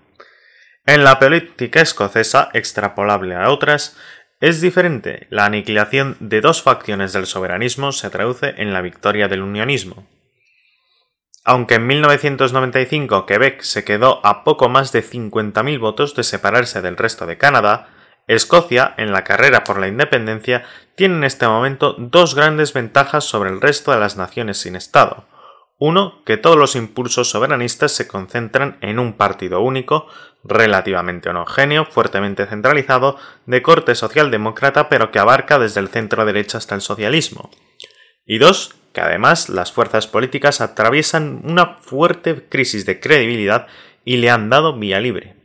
En 0.86 1.04
la 1.04 1.18
política 1.18 1.82
escocesa, 1.82 2.50
extrapolable 2.54 3.36
a 3.36 3.50
otras, 3.50 3.98
es 4.40 4.62
diferente. 4.62 5.26
La 5.32 5.46
aniquilación 5.46 6.16
de 6.20 6.42
dos 6.42 6.62
facciones 6.62 7.12
del 7.12 7.26
soberanismo 7.26 7.92
se 7.92 8.12
traduce 8.12 8.54
en 8.58 8.72
la 8.72 8.82
victoria 8.82 9.28
del 9.28 9.42
unionismo. 9.42 10.08
Aunque 11.44 11.76
en 11.76 11.88
1995 11.88 13.26
Quebec 13.26 13.62
se 13.62 13.84
quedó 13.84 14.26
a 14.26 14.44
poco 14.44 14.70
más 14.70 14.92
de 14.92 15.04
50.000 15.04 15.80
votos 15.80 16.16
de 16.16 16.24
separarse 16.24 16.82
del 16.82 16.98
resto 16.98 17.26
de 17.26 17.38
Canadá, 17.38 17.90
Escocia, 18.28 18.94
en 18.98 19.12
la 19.12 19.24
carrera 19.24 19.64
por 19.64 19.80
la 19.80 19.88
independencia, 19.88 20.64
tiene 20.96 21.16
en 21.16 21.24
este 21.24 21.48
momento 21.48 21.96
dos 21.98 22.36
grandes 22.36 22.74
ventajas 22.74 23.24
sobre 23.24 23.50
el 23.50 23.60
resto 23.60 23.92
de 23.92 24.00
las 24.00 24.16
naciones 24.16 24.60
sin 24.60 24.76
Estado. 24.76 25.26
Uno, 25.80 26.24
que 26.26 26.38
todos 26.38 26.58
los 26.58 26.76
impulsos 26.76 27.32
soberanistas 27.32 27.92
se 27.92 28.08
concentran 28.08 28.78
en 28.82 29.00
un 29.00 29.14
partido 29.14 29.62
único, 29.62 30.06
relativamente 30.44 31.30
homogéneo, 31.30 31.86
fuertemente 31.86 32.46
centralizado, 32.46 33.18
de 33.48 33.64
corte 33.64 33.96
socialdemócrata, 33.96 34.90
pero 34.90 35.10
que 35.10 35.18
abarca 35.18 35.58
desde 35.58 35.80
el 35.80 35.88
centro 35.88 36.24
derecha 36.24 36.60
hasta 36.60 36.76
el 36.76 36.82
socialismo. 36.82 37.50
Y 38.26 38.38
dos, 38.38 38.76
que 38.94 39.02
además 39.02 39.50
las 39.50 39.72
fuerzas 39.72 40.08
políticas 40.08 40.62
atraviesan 40.62 41.42
una 41.44 41.78
fuerte 41.82 42.48
crisis 42.50 42.86
de 42.86 43.00
credibilidad 43.00 43.68
y 44.04 44.18
le 44.18 44.30
han 44.30 44.50
dado 44.50 44.78
vía 44.78 45.00
libre. 45.00 45.36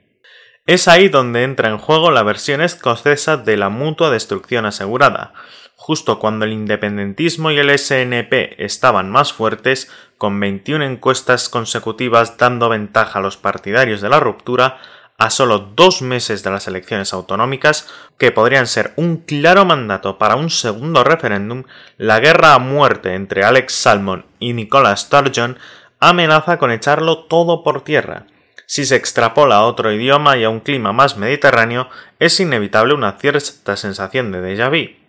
Es 0.67 0.89
ahí 0.89 1.09
donde 1.09 1.45
entra 1.45 1.69
en 1.69 1.79
juego 1.79 2.11
la 2.11 2.25
versión 2.25 2.61
escocesa 2.61 3.37
de 3.37 3.57
la 3.57 3.69
mutua 3.69 4.11
destrucción 4.11 4.67
asegurada. 4.67 5.33
Justo 5.77 6.19
cuando 6.19 6.45
el 6.45 6.53
independentismo 6.53 7.53
y 7.53 7.59
el 7.59 7.79
SNP 7.79 8.57
estaban 8.59 9.09
más 9.09 9.33
fuertes, 9.33 9.89
con 10.19 10.41
21 10.41 10.85
encuestas 10.85 11.49
consecutivas 11.49 12.37
dando 12.39 12.69
ventaja 12.69 13.21
a 13.21 13.23
los 13.23 13.37
partidarios 13.37 14.01
de 14.01 14.09
la 14.09 14.19
ruptura, 14.19 14.79
a 15.19 15.31
solo 15.31 15.59
dos 15.59 16.03
meses 16.03 16.43
de 16.43 16.51
las 16.51 16.67
elecciones 16.69 17.13
autonómicas, 17.13 17.89
que 18.19 18.33
podrían 18.33 18.67
ser 18.67 18.93
un 18.97 19.19
claro 19.19 19.65
mandato 19.65 20.19
para 20.19 20.37
un 20.37 20.51
segundo 20.51 21.05
referéndum, 21.05 21.65
la 21.97 22.21
guerra 22.21 22.55
a 22.55 22.59
muerte 22.59 23.15
entre 23.15 23.45
Alex 23.45 23.75
Salmon 23.75 24.27
y 24.39 24.53
Nicola 24.53 24.97
Sturgeon 24.97 25.59
amenaza 26.01 26.59
con 26.59 26.71
echarlo 26.71 27.25
todo 27.25 27.63
por 27.63 27.83
tierra. 27.83 28.27
Si 28.67 28.85
se 28.85 28.97
extrapola 28.97 29.57
a 29.57 29.63
otro 29.63 29.93
idioma 29.93 30.37
y 30.37 30.45
a 30.45 30.51
un 30.51 30.61
clima 30.61 30.93
más 30.93 31.17
mediterráneo, 31.17 31.89
es 32.19 32.41
inevitable 32.41 32.95
una 32.95 33.13
cierta 33.13 33.77
sensación 33.77 34.33
de 34.33 34.43
déjà 34.43 34.69
vu 34.69 35.06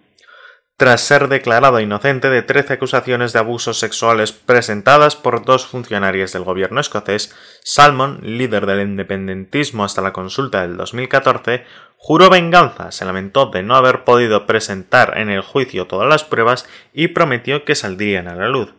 tras 0.78 1.02
ser 1.02 1.28
declarado 1.28 1.80
inocente 1.80 2.30
de 2.30 2.44
13 2.44 2.74
acusaciones 2.74 3.34
de 3.34 3.40
abusos 3.40 3.80
sexuales 3.80 4.32
presentadas 4.32 5.16
por 5.16 5.44
dos 5.44 5.66
funcionarios 5.66 6.34
del 6.34 6.44
gobierno 6.44 6.80
escocés, 6.80 7.36
Salmon, 7.64 8.20
líder 8.22 8.68
del 8.68 8.82
independentismo 8.82 9.84
hasta 9.84 10.04
la 10.04 10.14
consulta 10.14 10.62
del 10.62 10.78
2014, 10.78 11.66
juró 11.98 12.30
venganza, 12.30 12.92
se 12.92 13.06
lamentó 13.06 13.48
de 13.48 13.64
no 13.64 13.76
haber 13.76 14.04
podido 14.04 14.46
presentar 14.46 15.18
en 15.18 15.32
el 15.32 15.42
juicio 15.42 15.88
todas 15.88 16.08
las 16.08 16.24
pruebas 16.24 16.70
y 16.94 17.08
prometió 17.08 17.66
que 17.66 17.74
saldrían 17.74 18.28
a 18.28 18.36
la 18.36 18.48
luz. 18.48 18.76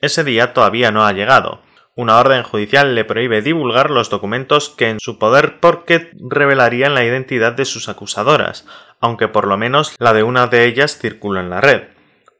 Ese 0.00 0.24
día 0.24 0.54
todavía 0.54 0.90
no 0.90 1.04
ha 1.04 1.12
llegado. 1.12 1.60
Una 1.96 2.18
orden 2.18 2.42
judicial 2.42 2.96
le 2.96 3.04
prohíbe 3.04 3.40
divulgar 3.40 3.90
los 3.90 4.10
documentos 4.10 4.68
que 4.68 4.88
en 4.88 4.98
su 4.98 5.18
poder 5.18 5.60
porque 5.60 6.10
revelarían 6.28 6.94
la 6.94 7.04
identidad 7.04 7.52
de 7.52 7.64
sus 7.64 7.88
acusadoras, 7.88 8.66
aunque 9.00 9.28
por 9.28 9.46
lo 9.46 9.56
menos 9.56 9.94
la 9.98 10.12
de 10.12 10.22
una 10.22 10.46
de 10.46 10.64
ellas 10.64 10.98
circula 10.98 11.40
en 11.40 11.50
la 11.50 11.60
red. 11.60 11.82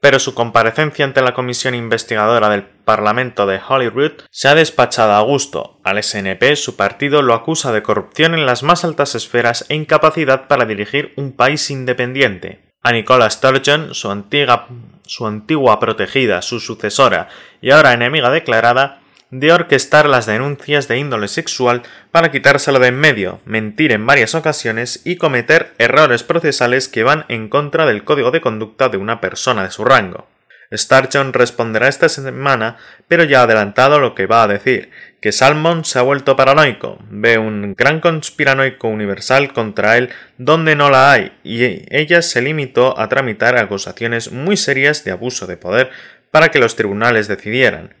Pero 0.01 0.19
su 0.19 0.35
comparecencia 0.35 1.03
ante 1.03 1.21
la 1.21 1.33
comisión 1.33 1.73
investigadora 1.73 2.49
del 2.49 2.63
Parlamento 2.63 3.47
de 3.47 3.59
Holyrood 3.67 4.21
se 4.29 4.47
ha 4.47 4.55
despachado 4.55 5.13
a 5.13 5.21
gusto. 5.21 5.79
Al 5.83 6.01
SNP 6.03 6.55
su 6.55 6.75
partido 6.75 7.21
lo 7.21 7.33
acusa 7.33 7.71
de 7.71 7.81
corrupción 7.81 8.35
en 8.35 8.45
las 8.45 8.61
más 8.61 8.85
altas 8.85 9.15
esferas 9.15 9.65
e 9.69 9.75
incapacidad 9.75 10.47
para 10.47 10.65
dirigir 10.65 11.13
un 11.17 11.31
país 11.31 11.71
independiente. 11.71 12.65
A 12.83 12.91
Nicola 12.91 13.27
Sturgeon, 13.31 13.95
su 13.95 14.11
antigua, 14.11 14.67
su 15.07 15.25
antigua 15.25 15.79
protegida, 15.79 16.43
su 16.43 16.59
sucesora 16.59 17.29
y 17.59 17.71
ahora 17.71 17.93
enemiga 17.93 18.29
declarada, 18.29 19.01
de 19.31 19.51
orquestar 19.51 20.07
las 20.07 20.25
denuncias 20.25 20.87
de 20.87 20.97
índole 20.97 21.27
sexual 21.27 21.83
para 22.11 22.31
quitárselo 22.31 22.79
de 22.79 22.87
en 22.87 22.99
medio, 22.99 23.41
mentir 23.45 23.91
en 23.91 24.05
varias 24.05 24.35
ocasiones 24.35 25.01
y 25.03 25.17
cometer 25.17 25.73
errores 25.77 26.23
procesales 26.23 26.87
que 26.87 27.03
van 27.03 27.25
en 27.27 27.49
contra 27.49 27.85
del 27.85 28.03
código 28.03 28.31
de 28.31 28.41
conducta 28.41 28.89
de 28.89 28.97
una 28.97 29.21
persona 29.21 29.63
de 29.63 29.71
su 29.71 29.83
rango. 29.83 30.27
Starchon 30.71 31.33
responderá 31.33 31.87
esta 31.87 32.09
semana, 32.09 32.77
pero 33.07 33.23
ya 33.23 33.41
ha 33.41 33.43
adelantado 33.43 33.99
lo 33.99 34.15
que 34.15 34.25
va 34.25 34.43
a 34.43 34.47
decir, 34.47 34.89
que 35.21 35.31
Salmon 35.31 35.85
se 35.85 35.99
ha 35.99 36.01
vuelto 36.01 36.35
paranoico, 36.35 36.97
ve 37.09 37.37
un 37.37 37.73
gran 37.75 37.99
conspiranoico 37.99 38.87
universal 38.87 39.53
contra 39.53 39.97
él 39.97 40.09
donde 40.37 40.75
no 40.75 40.89
la 40.89 41.11
hay, 41.11 41.37
y 41.43 41.83
ella 41.95 42.21
se 42.21 42.41
limitó 42.41 42.99
a 42.99 43.09
tramitar 43.09 43.57
acusaciones 43.57 44.31
muy 44.31 44.57
serias 44.57 45.03
de 45.03 45.11
abuso 45.11 45.47
de 45.47 45.57
poder 45.57 45.91
para 46.31 46.49
que 46.49 46.59
los 46.59 46.75
tribunales 46.75 47.27
decidieran 47.27 47.93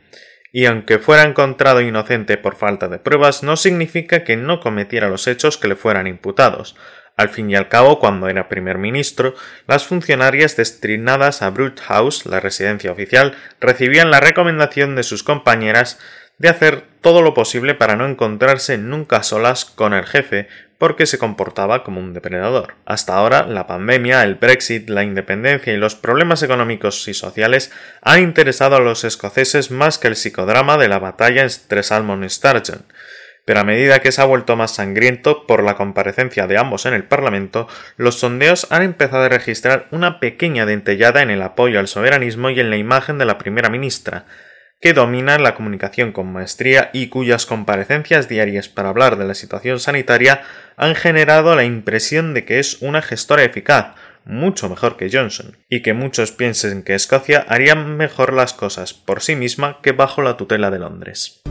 y 0.55 0.67
aunque 0.67 0.99
fuera 0.99 1.23
encontrado 1.23 1.81
inocente 1.81 2.37
por 2.37 2.55
falta 2.55 2.87
de 2.87 2.97
pruebas, 2.97 3.43
no 3.43 3.57
significa 3.57 4.23
que 4.23 4.37
no 4.37 4.61
cometiera 4.61 5.09
los 5.09 5.27
hechos 5.27 5.57
que 5.57 5.67
le 5.67 5.75
fueran 5.75 6.07
imputados. 6.07 6.77
Al 7.17 7.27
fin 7.27 7.49
y 7.49 7.57
al 7.57 7.67
cabo, 7.67 7.99
cuando 7.99 8.29
era 8.29 8.47
primer 8.47 8.77
ministro, 8.77 9.35
las 9.67 9.85
funcionarias 9.85 10.55
destinadas 10.55 11.41
a 11.41 11.49
Brute 11.49 11.81
House, 11.81 12.25
la 12.25 12.39
residencia 12.39 12.89
oficial, 12.89 13.35
recibían 13.59 14.11
la 14.11 14.21
recomendación 14.21 14.95
de 14.95 15.03
sus 15.03 15.23
compañeras 15.23 15.99
de 16.37 16.47
hacer 16.47 16.83
todo 17.01 17.21
lo 17.21 17.33
posible 17.33 17.75
para 17.75 17.97
no 17.97 18.05
encontrarse 18.05 18.77
nunca 18.77 19.23
solas 19.23 19.65
con 19.65 19.93
el 19.93 20.05
jefe, 20.05 20.47
porque 20.77 21.05
se 21.05 21.17
comportaba 21.17 21.83
como 21.83 21.99
un 21.99 22.13
depredador. 22.13 22.75
Hasta 22.85 23.15
ahora, 23.15 23.45
la 23.45 23.67
pandemia, 23.67 24.23
el 24.23 24.35
Brexit, 24.35 24.89
la 24.89 25.03
independencia 25.03 25.73
y 25.73 25.77
los 25.77 25.95
problemas 25.95 26.43
económicos 26.43 27.07
y 27.07 27.13
sociales 27.13 27.71
han 28.01 28.21
interesado 28.21 28.75
a 28.75 28.81
los 28.81 29.03
escoceses 29.03 29.71
más 29.71 29.97
que 29.97 30.07
el 30.07 30.15
psicodrama 30.15 30.77
de 30.77 30.87
la 30.87 30.99
batalla 30.99 31.43
entre 31.43 31.83
Salmon 31.83 32.23
y 32.23 32.29
Sturgeon. 32.29 32.85
Pero 33.45 33.59
a 33.59 33.63
medida 33.63 33.99
que 33.99 34.11
se 34.11 34.21
ha 34.21 34.25
vuelto 34.25 34.55
más 34.55 34.73
sangriento 34.73 35.45
por 35.45 35.63
la 35.63 35.75
comparecencia 35.75 36.47
de 36.47 36.57
ambos 36.57 36.87
en 36.87 36.95
el 36.95 37.03
Parlamento, 37.03 37.67
los 37.95 38.19
sondeos 38.19 38.67
han 38.71 38.81
empezado 38.81 39.23
a 39.23 39.29
registrar 39.29 39.87
una 39.91 40.19
pequeña 40.19 40.65
dentellada 40.65 41.21
en 41.21 41.29
el 41.29 41.43
apoyo 41.43 41.79
al 41.79 41.87
soberanismo 41.87 42.49
y 42.49 42.59
en 42.59 42.71
la 42.71 42.77
imagen 42.77 43.19
de 43.19 43.25
la 43.25 43.37
primera 43.37 43.69
ministra, 43.69 44.25
que 44.79 44.93
domina 44.93 45.37
la 45.37 45.55
comunicación 45.55 46.11
con 46.11 46.31
maestría 46.31 46.89
y 46.93 47.07
cuyas 47.07 47.45
comparecencias 47.45 48.29
diarias 48.29 48.69
para 48.69 48.89
hablar 48.89 49.17
de 49.17 49.25
la 49.25 49.33
situación 49.33 49.79
sanitaria 49.79 50.41
han 50.77 50.95
generado 50.95 51.55
la 51.55 51.63
impresión 51.63 52.33
de 52.33 52.45
que 52.45 52.59
es 52.59 52.81
una 52.81 53.01
gestora 53.01 53.43
eficaz, 53.43 53.95
mucho 54.25 54.69
mejor 54.69 54.97
que 54.97 55.09
Johnson, 55.11 55.57
y 55.69 55.81
que 55.81 55.93
muchos 55.93 56.31
piensen 56.31 56.83
que 56.83 56.95
Escocia 56.95 57.45
haría 57.47 57.75
mejor 57.75 58.33
las 58.33 58.53
cosas 58.53 58.93
por 58.93 59.21
sí 59.21 59.35
misma 59.35 59.79
que 59.81 59.91
bajo 59.91 60.21
la 60.21 60.37
tutela 60.37 60.71
de 60.71 60.79
Londres. 60.79 61.41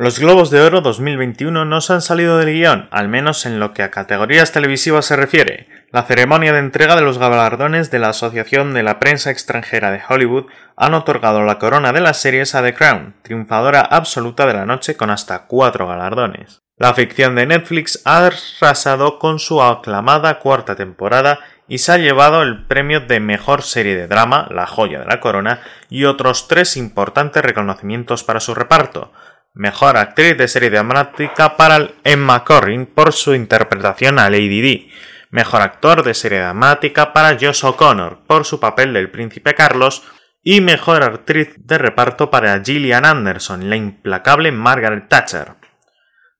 Los 0.00 0.20
Globos 0.20 0.50
de 0.50 0.60
Oro 0.60 0.80
2021 0.80 1.64
no 1.64 1.80
se 1.80 1.92
han 1.92 2.02
salido 2.02 2.38
del 2.38 2.54
guion, 2.54 2.86
al 2.92 3.08
menos 3.08 3.44
en 3.46 3.58
lo 3.58 3.72
que 3.72 3.82
a 3.82 3.90
categorías 3.90 4.52
televisivas 4.52 5.06
se 5.06 5.16
refiere. 5.16 5.66
La 5.90 6.04
ceremonia 6.04 6.52
de 6.52 6.60
entrega 6.60 6.94
de 6.94 7.02
los 7.02 7.18
galardones 7.18 7.90
de 7.90 7.98
la 7.98 8.10
Asociación 8.10 8.74
de 8.74 8.84
la 8.84 9.00
Prensa 9.00 9.32
Extranjera 9.32 9.90
de 9.90 10.00
Hollywood 10.08 10.46
han 10.76 10.94
otorgado 10.94 11.42
la 11.42 11.58
corona 11.58 11.92
de 11.92 12.00
las 12.00 12.20
series 12.20 12.54
a 12.54 12.62
The 12.62 12.74
Crown, 12.74 13.16
triunfadora 13.22 13.80
absoluta 13.80 14.46
de 14.46 14.54
la 14.54 14.66
noche 14.66 14.96
con 14.96 15.10
hasta 15.10 15.46
cuatro 15.46 15.88
galardones. 15.88 16.60
La 16.76 16.94
ficción 16.94 17.34
de 17.34 17.46
Netflix 17.46 18.00
ha 18.04 18.26
arrasado 18.26 19.18
con 19.18 19.40
su 19.40 19.60
aclamada 19.60 20.38
cuarta 20.38 20.76
temporada 20.76 21.40
y 21.66 21.78
se 21.78 21.90
ha 21.90 21.98
llevado 21.98 22.42
el 22.42 22.66
premio 22.66 23.00
de 23.00 23.18
mejor 23.18 23.62
serie 23.62 23.96
de 23.96 24.06
drama, 24.06 24.46
la 24.52 24.68
joya 24.68 25.00
de 25.00 25.06
la 25.06 25.18
corona, 25.18 25.60
y 25.90 26.04
otros 26.04 26.46
tres 26.46 26.76
importantes 26.76 27.42
reconocimientos 27.42 28.22
para 28.22 28.38
su 28.38 28.54
reparto, 28.54 29.12
Mejor 29.58 29.96
actriz 29.96 30.38
de 30.38 30.46
serie 30.46 30.70
dramática 30.70 31.56
para 31.56 31.90
Emma 32.04 32.44
Corrin 32.44 32.86
por 32.86 33.12
su 33.12 33.34
interpretación 33.34 34.20
a 34.20 34.30
Lady 34.30 34.60
Di. 34.60 34.92
Mejor 35.30 35.62
actor 35.62 36.04
de 36.04 36.14
serie 36.14 36.38
dramática 36.38 37.12
para 37.12 37.36
Josh 37.36 37.64
O'Connor 37.64 38.20
por 38.28 38.44
su 38.44 38.60
papel 38.60 38.92
del 38.92 39.10
príncipe 39.10 39.56
Carlos. 39.56 40.04
Y 40.44 40.60
mejor 40.60 41.02
actriz 41.02 41.56
de 41.56 41.76
reparto 41.76 42.30
para 42.30 42.62
Gillian 42.62 43.04
Anderson, 43.04 43.68
la 43.68 43.74
implacable 43.74 44.52
Margaret 44.52 45.08
Thatcher. 45.08 45.56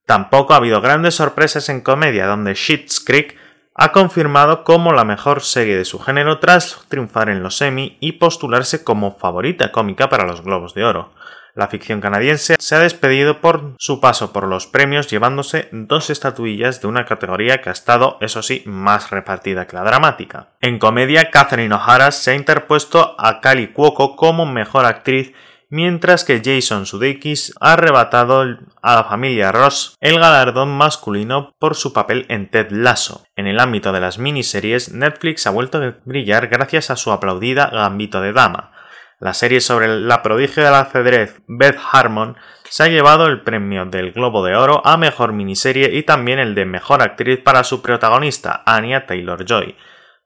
Tampoco 0.05 0.53
ha 0.53 0.57
habido 0.57 0.79
grandes 0.79 1.15
sorpresas 1.15 1.67
en 1.67 1.81
comedia, 1.81 2.25
donde 2.25 2.55
Schitt's 2.55 3.01
Creek 3.01 3.37
ha 3.81 3.93
confirmado 3.93 4.65
como 4.65 4.91
la 4.91 5.05
mejor 5.05 5.41
serie 5.41 5.77
de 5.77 5.85
su 5.85 5.99
género 5.99 6.39
tras 6.39 6.85
triunfar 6.89 7.29
en 7.29 7.41
los 7.41 7.61
Emmy 7.61 7.95
y 8.01 8.13
postularse 8.13 8.83
como 8.83 9.15
favorita 9.15 9.71
cómica 9.71 10.09
para 10.09 10.25
los 10.25 10.41
Globos 10.41 10.73
de 10.73 10.83
Oro. 10.83 11.13
La 11.55 11.69
ficción 11.69 12.01
canadiense 12.01 12.57
se 12.59 12.75
ha 12.75 12.79
despedido 12.79 13.39
por 13.39 13.75
su 13.79 14.01
paso 14.01 14.33
por 14.33 14.47
los 14.47 14.67
premios 14.67 15.07
llevándose 15.07 15.69
dos 15.71 16.09
estatuillas 16.09 16.81
de 16.81 16.87
una 16.87 17.05
categoría 17.05 17.61
que 17.61 17.69
ha 17.69 17.71
estado, 17.71 18.17
eso 18.19 18.43
sí, 18.43 18.63
más 18.65 19.11
repartida 19.11 19.65
que 19.65 19.77
la 19.77 19.85
dramática. 19.85 20.49
En 20.59 20.77
comedia, 20.77 21.31
Catherine 21.31 21.73
O'Hara 21.73 22.11
se 22.11 22.31
ha 22.31 22.35
interpuesto 22.35 23.15
a 23.17 23.39
Kali 23.39 23.67
Cuoco 23.69 24.17
como 24.17 24.45
mejor 24.45 24.85
actriz 24.85 25.33
mientras 25.69 26.23
que 26.23 26.41
Jason 26.43 26.85
Sudeikis 26.85 27.53
ha 27.59 27.73
arrebatado 27.73 28.41
a 28.81 28.95
la 28.95 29.03
familia 29.03 29.51
Ross 29.51 29.95
el 30.01 30.19
galardón 30.19 30.69
masculino 30.69 31.55
por 31.59 31.75
su 31.75 31.93
papel 31.93 32.25
en 32.29 32.49
Ted 32.49 32.71
Lasso. 32.71 33.25
En 33.35 33.47
el 33.47 33.59
ámbito 33.59 33.91
de 33.91 34.01
las 34.01 34.19
miniseries, 34.19 34.93
Netflix 34.93 35.47
ha 35.47 35.51
vuelto 35.51 35.77
a 35.77 35.95
brillar 36.05 36.47
gracias 36.47 36.89
a 36.89 36.95
su 36.95 37.11
aplaudida 37.11 37.69
Gambito 37.71 38.21
de 38.21 38.33
Dama, 38.33 38.71
la 39.19 39.33
serie 39.33 39.59
sobre 39.59 39.99
la 39.99 40.23
prodigio 40.23 40.63
del 40.63 40.75
ajedrez 40.75 41.41
Beth 41.45 41.77
Harmon 41.91 42.37
se 42.69 42.83
ha 42.83 42.87
llevado 42.87 43.25
el 43.25 43.41
premio 43.41 43.85
del 43.85 44.13
Globo 44.13 44.45
de 44.45 44.55
Oro 44.55 44.81
a 44.85 44.95
Mejor 44.95 45.33
Miniserie 45.33 45.97
y 45.97 46.03
también 46.03 46.39
el 46.39 46.55
de 46.55 46.63
Mejor 46.63 47.01
Actriz 47.01 47.41
para 47.43 47.65
su 47.65 47.81
protagonista, 47.81 48.63
Anya 48.65 49.07
Taylor-Joy. 49.07 49.75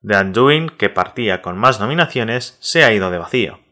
The 0.05 0.17
Undoing, 0.19 0.69
que 0.77 0.89
partía 0.89 1.41
con 1.41 1.57
más 1.57 1.79
nominaciones, 1.79 2.57
se 2.61 2.83
ha 2.83 2.93
ido 2.93 3.09
de 3.09 3.17
vacío. 3.17 3.62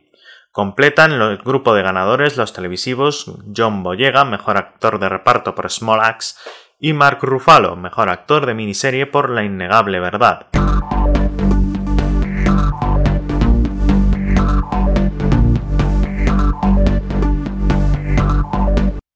Completan 0.51 1.13
el 1.13 1.37
grupo 1.37 1.73
de 1.73 1.81
ganadores 1.81 2.35
los 2.35 2.51
televisivos 2.51 3.31
John 3.55 3.83
Boyega, 3.83 4.25
mejor 4.25 4.57
actor 4.57 4.99
de 4.99 5.07
reparto 5.07 5.55
por 5.55 5.71
Small 5.71 6.01
Axe, 6.01 6.35
y 6.77 6.91
Mark 6.91 7.19
Ruffalo, 7.21 7.77
mejor 7.77 8.09
actor 8.09 8.45
de 8.45 8.53
miniserie 8.53 9.05
por 9.05 9.29
La 9.29 9.45
Innegable 9.45 10.01
Verdad. 10.01 10.47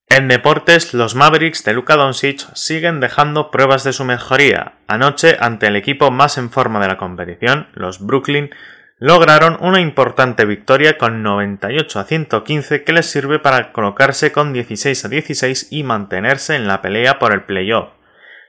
En 0.07 0.29
deportes, 0.29 0.93
los 0.93 1.13
Mavericks 1.15 1.65
de 1.65 1.73
Luka 1.73 1.97
Doncic 1.97 2.49
siguen 2.53 3.01
dejando 3.01 3.51
pruebas 3.51 3.83
de 3.83 3.91
su 3.91 4.05
mejoría. 4.05 4.75
Anoche, 4.87 5.35
ante 5.41 5.67
el 5.67 5.75
equipo 5.75 6.09
más 6.09 6.37
en 6.37 6.49
forma 6.49 6.79
de 6.79 6.87
la 6.87 6.97
competición, 6.97 7.67
los 7.73 7.99
Brooklyn, 7.99 8.51
lograron 8.97 9.57
una 9.59 9.81
importante 9.81 10.45
victoria 10.45 10.97
con 10.97 11.21
98 11.21 11.99
a 11.99 12.03
115 12.05 12.83
que 12.83 12.93
les 12.93 13.05
sirve 13.05 13.39
para 13.39 13.73
colocarse 13.73 14.31
con 14.31 14.53
16 14.53 15.05
a 15.05 15.07
16 15.09 15.67
y 15.71 15.83
mantenerse 15.83 16.55
en 16.55 16.67
la 16.67 16.81
pelea 16.81 17.19
por 17.19 17.33
el 17.33 17.43
playoff. 17.43 17.89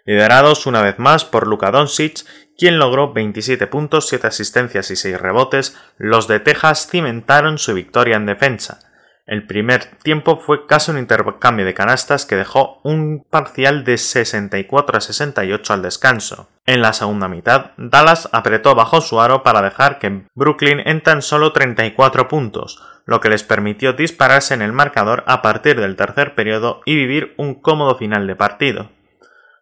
Liderados 0.05 0.67
una 0.67 0.83
vez 0.83 1.01
más 1.01 1.25
por 1.25 1.49
Luka 1.49 1.73
Doncic, 1.73 2.25
quien 2.57 2.79
logró 2.79 3.13
27 3.13 3.67
puntos, 3.67 4.09
7 4.09 4.29
asistencias 4.29 4.91
y 4.93 4.97
6 4.97 5.21
rebotes, 5.21 5.77
los 5.99 6.29
de 6.29 6.39
Texas 6.39 6.87
cimentaron 6.89 7.59
su 7.59 7.75
victoria 7.75 8.17
en 8.17 8.27
defensa. 8.27 8.86
El 9.27 9.45
primer 9.45 9.87
tiempo 10.05 10.37
fue 10.37 10.67
casi 10.67 10.93
un 10.93 10.99
intercambio 10.99 11.67
de 11.67 11.75
canastas 11.75 12.27
que 12.27 12.37
dejó 12.37 12.81
un 12.85 13.27
parcial 13.29 13.83
de 13.83 13.99
64 13.99 14.97
a 14.97 15.01
68 15.01 15.73
al 15.73 15.83
descanso. 15.83 16.49
En 16.65 16.81
la 16.81 16.93
segunda 16.93 17.27
mitad, 17.27 17.73
Dallas 17.77 18.29
apretó 18.31 18.77
bajo 18.77 19.01
su 19.01 19.21
aro 19.21 19.43
para 19.43 19.62
dejar 19.62 19.99
que 19.99 20.27
Brooklyn 20.35 20.79
en 20.79 21.03
tan 21.03 21.23
solo 21.23 21.53
34 21.53 22.29
puntos, 22.29 22.81
lo 23.05 23.19
que 23.19 23.29
les 23.29 23.43
permitió 23.43 23.95
dispararse 23.95 24.55
en 24.55 24.62
el 24.62 24.73
marcador 24.73 25.25
a 25.27 25.43
partir 25.43 25.81
del 25.81 25.97
tercer 25.97 26.37
periodo 26.37 26.83
y 26.85 26.95
vivir 26.95 27.35
un 27.37 27.57
cómodo 27.61 27.97
final 27.97 28.29
de 28.29 28.37
partido. 28.37 28.91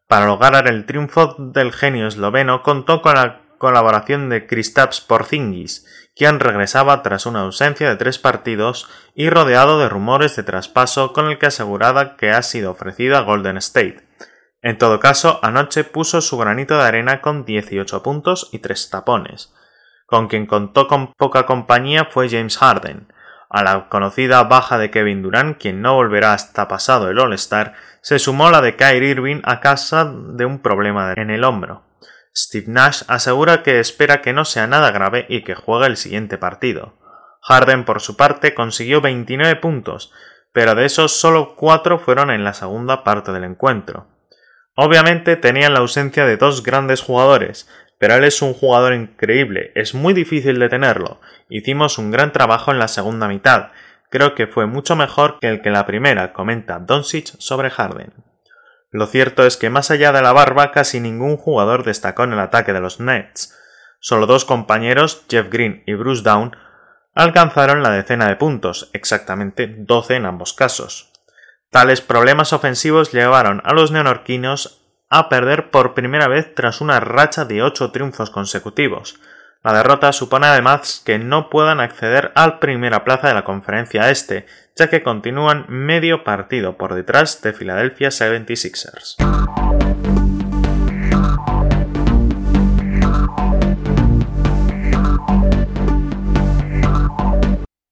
Para 0.07 0.27
lograr 0.27 0.68
el 0.68 0.85
triunfo 0.85 1.37
del 1.38 1.72
genio 1.72 2.07
esloveno 2.07 2.62
contó 2.62 3.00
con 3.00 3.14
la 3.14 3.40
colaboración 3.57 4.29
de 4.29 4.46
Kristaps 4.46 5.00
Porzingis, 5.00 5.87
quien 6.16 6.40
regresaba 6.40 7.03
tras 7.03 7.27
una 7.27 7.40
ausencia 7.40 7.88
de 7.88 7.96
tres 7.96 8.18
partidos 8.18 8.88
y 9.14 9.31
rodeado 9.31 9.79
de 9.79 9.88
rumores 9.88 10.37
de 10.37 10.44
traspaso 10.44 11.12
con 11.12 11.31
el 11.31 11.38
que 11.38 11.46
aseguraba 11.46 12.16
que 12.16 12.31
ha 12.31 12.42
sido 12.42 12.70
ofrecido 12.70 13.16
a 13.16 13.22
Golden 13.22 13.57
State. 13.57 14.07
En 14.62 14.79
todo 14.79 15.00
caso, 15.00 15.40
anoche 15.42 15.85
puso 15.85 16.20
su 16.20 16.38
granito 16.38 16.79
de 16.79 16.85
arena 16.85 17.20
con 17.20 17.44
18 17.44 18.03
puntos 18.03 18.48
y 18.53 18.61
3 18.61 18.90
tapones. 18.90 19.53
Con 20.07 20.29
quien 20.29 20.46
contó 20.46 20.87
con 20.87 21.12
poca 21.12 21.44
compañía 21.46 22.07
fue 22.07 22.29
James 22.29 22.57
Harden. 22.59 23.12
A 23.50 23.62
la 23.62 23.88
conocida 23.88 24.42
baja 24.44 24.79
de 24.79 24.90
Kevin 24.90 25.22
Durant, 25.22 25.59
quien 25.59 25.83
no 25.83 25.94
volverá 25.94 26.33
hasta 26.33 26.66
pasado 26.66 27.11
el 27.11 27.18
All-Star, 27.18 27.74
se 28.00 28.18
sumó 28.18 28.50
la 28.50 28.61
de 28.61 28.77
Kyrie 28.77 29.11
Irving 29.11 29.42
a 29.44 29.61
casa 29.61 30.11
de 30.12 30.44
un 30.44 30.61
problema 30.61 31.12
en 31.16 31.31
el 31.31 31.44
hombro. 31.44 31.83
Steve 32.37 32.66
Nash 32.68 33.03
asegura 33.07 33.62
que 33.62 33.79
espera 33.79 34.20
que 34.20 34.33
no 34.33 34.44
sea 34.44 34.66
nada 34.66 34.90
grave 34.90 35.27
y 35.29 35.42
que 35.44 35.55
juegue 35.55 35.87
el 35.87 35.97
siguiente 35.97 36.37
partido. 36.37 36.94
Harden, 37.42 37.85
por 37.85 38.01
su 38.01 38.16
parte, 38.16 38.55
consiguió 38.55 39.01
29 39.01 39.57
puntos, 39.57 40.12
pero 40.53 40.75
de 40.75 40.85
esos 40.87 41.12
solo 41.12 41.55
4 41.57 41.99
fueron 41.99 42.31
en 42.31 42.42
la 42.42 42.55
segunda 42.55 43.05
parte 43.05 43.33
del 43.33 43.44
encuentro. 43.44 44.09
Obviamente 44.75 45.37
tenían 45.37 45.75
la 45.75 45.81
ausencia 45.81 46.27
de 46.27 46.37
dos 46.37 46.62
grandes 46.62 47.03
jugadores, 47.03 47.68
pero 47.99 48.14
él 48.14 48.25
es 48.25 48.42
un 48.42 48.55
jugador 48.55 48.94
increíble, 48.94 49.70
es 49.77 49.94
muy 49.94 50.14
difícil 50.14 50.59
detenerlo. 50.59 51.20
Hicimos 51.49 51.99
un 51.99 52.11
gran 52.11 52.33
trabajo 52.33 52.73
en 52.73 52.81
la 52.81 52.88
segunda 52.88 53.29
mitad, 53.29 53.68
creo 54.11 54.35
que 54.35 54.49
fue 54.49 54.66
mucho 54.66 54.97
mejor 54.97 55.38
que 55.40 55.49
el 55.49 55.62
que 55.62 55.70
la 55.70 55.87
primera, 55.87 56.33
comenta 56.33 56.81
Doncic 56.81 57.37
sobre 57.38 57.70
Harden. 57.70 58.12
Lo 58.94 59.09
cierto 59.09 59.44
es 59.44 59.57
que 59.57 59.70
más 59.70 59.90
allá 59.90 60.12
de 60.12 60.22
la 60.22 60.33
barba 60.33 60.70
casi 60.70 61.00
ningún 61.00 61.37
jugador 61.37 61.83
destacó 61.83 62.22
en 62.22 62.33
el 62.33 62.38
ataque 62.38 62.72
de 62.72 62.78
los 62.80 63.00
Nets. 63.00 63.52
Solo 63.98 64.26
dos 64.26 64.44
compañeros, 64.44 65.24
Jeff 65.28 65.48
Green 65.50 65.83
y 65.85 65.94
Bruce 65.94 66.22
Down, 66.22 66.57
alcanzaron 67.12 67.83
la 67.83 67.90
decena 67.90 68.28
de 68.28 68.37
puntos, 68.37 68.90
exactamente 68.92 69.66
12 69.66 70.14
en 70.14 70.26
ambos 70.26 70.52
casos. 70.52 71.11
Tales 71.70 72.02
problemas 72.02 72.52
ofensivos 72.52 73.11
llevaron 73.11 73.62
a 73.64 73.72
los 73.72 73.90
neonorquinos 73.90 74.87
a 75.11 75.28
perder 75.28 75.72
por 75.72 75.94
primera 75.94 76.28
vez 76.28 76.54
tras 76.54 76.80
una 76.80 77.00
racha 77.00 77.44
de 77.44 77.64
ocho 77.64 77.90
triunfos 77.90 78.30
consecutivos. 78.30 79.18
La 79.64 79.72
derrota 79.72 80.12
supone 80.12 80.46
además 80.46 81.02
que 81.04 81.18
no 81.18 81.50
puedan 81.50 81.80
acceder 81.80 82.30
al 82.37 82.61
primera 82.61 83.02
plaza 83.02 83.26
de 83.26 83.35
la 83.35 83.42
conferencia 83.42 84.11
este, 84.11 84.46
ya 84.76 84.88
que 84.90 85.02
continúan 85.02 85.66
medio 85.68 86.24
partido 86.24 86.76
por 86.76 86.94
detrás 86.94 87.40
de 87.42 87.52
Philadelphia 87.52 88.08
76ers. 88.08 89.16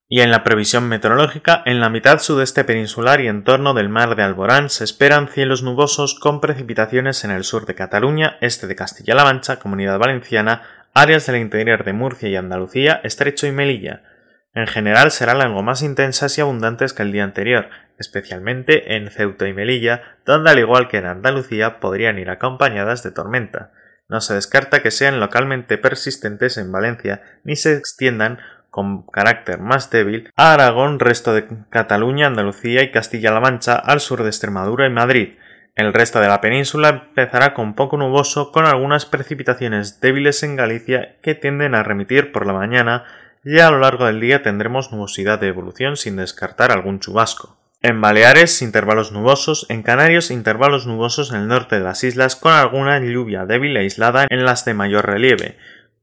Y 0.08 0.20
en 0.20 0.30
la 0.30 0.44
previsión 0.44 0.88
meteorológica, 0.88 1.62
en 1.64 1.80
la 1.80 1.88
mitad 1.88 2.18
sudeste 2.18 2.64
peninsular 2.64 3.22
y 3.22 3.28
en 3.28 3.44
torno 3.44 3.72
del 3.72 3.88
mar 3.88 4.14
de 4.14 4.22
Alborán 4.22 4.68
se 4.68 4.84
esperan 4.84 5.28
cielos 5.28 5.62
nubosos 5.62 6.18
con 6.20 6.42
precipitaciones 6.42 7.24
en 7.24 7.30
el 7.30 7.44
sur 7.44 7.64
de 7.64 7.74
Cataluña, 7.74 8.36
este 8.42 8.66
de 8.66 8.76
Castilla-La 8.76 9.24
Mancha, 9.24 9.58
Comunidad 9.58 9.98
Valenciana, 9.98 10.62
áreas 10.92 11.24
del 11.26 11.36
interior 11.36 11.84
de 11.84 11.94
Murcia 11.94 12.28
y 12.28 12.36
Andalucía, 12.36 13.00
Estrecho 13.04 13.46
y 13.46 13.52
Melilla. 13.52 14.02
En 14.54 14.66
general 14.66 15.10
serán 15.10 15.40
algo 15.40 15.62
más 15.62 15.82
intensas 15.82 16.36
y 16.36 16.42
abundantes 16.42 16.92
que 16.92 17.02
el 17.02 17.12
día 17.12 17.24
anterior, 17.24 17.70
especialmente 17.98 18.96
en 18.96 19.10
Ceuta 19.10 19.48
y 19.48 19.54
Melilla, 19.54 20.18
donde 20.26 20.50
al 20.50 20.58
igual 20.58 20.88
que 20.88 20.98
en 20.98 21.06
Andalucía 21.06 21.80
podrían 21.80 22.18
ir 22.18 22.28
acompañadas 22.28 23.02
de 23.02 23.12
tormenta. 23.12 23.72
No 24.08 24.20
se 24.20 24.34
descarta 24.34 24.82
que 24.82 24.90
sean 24.90 25.20
localmente 25.20 25.78
persistentes 25.78 26.58
en 26.58 26.70
Valencia 26.70 27.22
ni 27.44 27.56
se 27.56 27.74
extiendan 27.74 28.40
con 28.68 29.06
carácter 29.06 29.58
más 29.58 29.90
débil 29.90 30.30
a 30.36 30.52
Aragón, 30.52 30.98
resto 30.98 31.32
de 31.32 31.46
Cataluña, 31.70 32.26
Andalucía 32.26 32.82
y 32.82 32.90
Castilla-La 32.90 33.40
Mancha 33.40 33.76
al 33.76 34.00
sur 34.00 34.22
de 34.22 34.28
Extremadura 34.28 34.86
y 34.86 34.90
Madrid. 34.90 35.38
El 35.74 35.94
resto 35.94 36.20
de 36.20 36.28
la 36.28 36.42
península 36.42 36.88
empezará 36.90 37.54
con 37.54 37.74
poco 37.74 37.96
nuboso 37.96 38.52
con 38.52 38.66
algunas 38.66 39.06
precipitaciones 39.06 40.00
débiles 40.00 40.42
en 40.42 40.56
Galicia 40.56 41.16
que 41.22 41.34
tienden 41.34 41.74
a 41.74 41.82
remitir 41.82 42.32
por 42.32 42.46
la 42.46 42.52
mañana 42.52 43.04
y 43.44 43.58
a 43.58 43.70
lo 43.70 43.78
largo 43.78 44.06
del 44.06 44.20
día 44.20 44.42
tendremos 44.42 44.92
nubosidad 44.92 45.40
de 45.40 45.48
evolución 45.48 45.96
sin 45.96 46.16
descartar 46.16 46.72
algún 46.72 47.00
chubasco. 47.00 47.56
En 47.80 48.00
Baleares, 48.00 48.62
intervalos 48.62 49.10
nubosos, 49.10 49.66
en 49.68 49.82
Canarios, 49.82 50.30
intervalos 50.30 50.86
nubosos 50.86 51.32
en 51.32 51.40
el 51.40 51.48
norte 51.48 51.76
de 51.76 51.84
las 51.84 52.04
islas 52.04 52.36
con 52.36 52.52
alguna 52.52 53.00
lluvia 53.00 53.44
débil 53.44 53.76
e 53.76 53.80
aislada 53.80 54.26
en 54.30 54.44
las 54.44 54.64
de 54.64 54.74
mayor 54.74 55.06
relieve, 55.06 55.56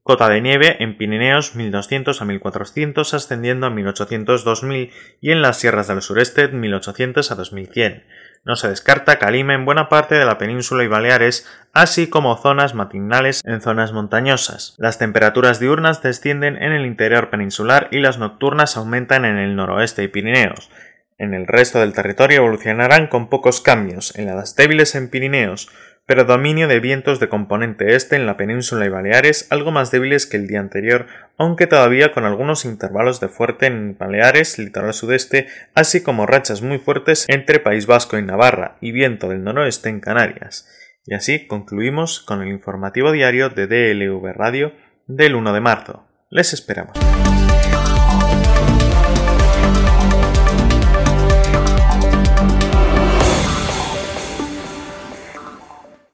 Cota 0.10 0.28
de 0.28 0.41
nieve 0.41 0.78
en 0.80 0.97
Pirineos 0.97 1.56
1200 1.56 2.19
a 2.19 2.25
1400 2.25 3.13
ascendiendo 3.13 3.67
a 3.67 3.69
1800-2000 3.69 4.89
y 5.21 5.32
en 5.32 5.43
las 5.43 5.60
sierras 5.60 5.88
del 5.88 6.02
sureste 6.02 6.47
1800 6.47 7.32
a 7.32 7.36
2100. 7.36 8.04
No 8.45 8.56
se 8.56 8.69
descarta 8.69 9.19
calima 9.19 9.54
en 9.54 9.65
buena 9.65 9.89
parte 9.89 10.15
de 10.15 10.25
la 10.25 10.38
península 10.38 10.84
y 10.84 10.88
Baleares, 10.88 11.47
así 11.73 12.10
como 12.10 12.38
zonas 12.38 12.73
matinales 12.73 13.41
en 13.45 13.62
zonas 13.62 13.91
montañosas. 13.91 14.75
Las 14.78 14.97
temperaturas 14.97 15.60
diurnas 15.60 16.02
descienden 16.02 16.62
en 16.62 16.71
el 16.71 16.86
interior 16.86 17.30
peninsular 17.30 17.88
y 17.91 17.99
las 17.99 18.17
nocturnas 18.17 18.78
aumentan 18.78 19.25
en 19.25 19.38
el 19.38 19.56
noroeste 19.56 20.04
y 20.04 20.08
Pirineos. 20.08 20.71
En 21.17 21.34
el 21.34 21.47
resto 21.47 21.80
del 21.80 21.93
territorio 21.93 22.38
evolucionarán 22.38 23.08
con 23.08 23.30
pocos 23.30 23.60
cambios, 23.60 24.15
en 24.17 24.28
las 24.28 24.56
débiles 24.56 24.95
en 24.95 25.10
Pirineos, 25.10 25.69
predominio 26.10 26.67
de 26.67 26.80
vientos 26.80 27.19
de 27.19 27.30
componente 27.30 27.95
este 27.95 28.15
en 28.15 28.26
la 28.26 28.36
península 28.36 28.84
y 28.84 28.89
Baleares, 28.89 29.45
algo 29.52 29.69
más 29.69 29.91
débiles 29.91 30.26
que 30.26 30.38
el 30.38 30.48
día 30.48 30.60
anterior, 30.60 31.06
aunque 31.38 31.67
todavía 31.67 32.12
con 32.12 32.26
algunos 32.26 32.65
intervalos 32.65 33.19
de 33.19 33.28
fuerte 33.28 33.67
en 33.67 33.95
Baleares, 33.95 34.58
litoral 34.58 34.95
sudeste, 34.95 35.45
así 35.76 36.02
como 36.02 36.26
rachas 36.26 36.63
muy 36.63 36.80
fuertes 36.80 37.28
entre 37.28 37.60
País 37.60 37.86
Vasco 37.86 38.17
y 38.17 38.24
Navarra, 38.24 38.76
y 38.82 38.91
viento 38.91 39.30
del 39.30 39.43
noroeste 39.43 39.89
en 39.89 40.00
Canarias. 40.00 40.67
Y 41.06 41.13
así 41.13 41.45
concluimos 41.45 42.22
con 42.22 42.41
el 42.41 42.48
informativo 42.48 43.12
diario 43.12 43.50
de 43.50 43.67
DLV 43.67 44.34
Radio 44.34 44.74
del 45.06 45.36
1 45.36 45.54
de 45.54 45.62
marzo. 45.62 46.08
Les 46.32 46.54
esperamos. 46.54 46.98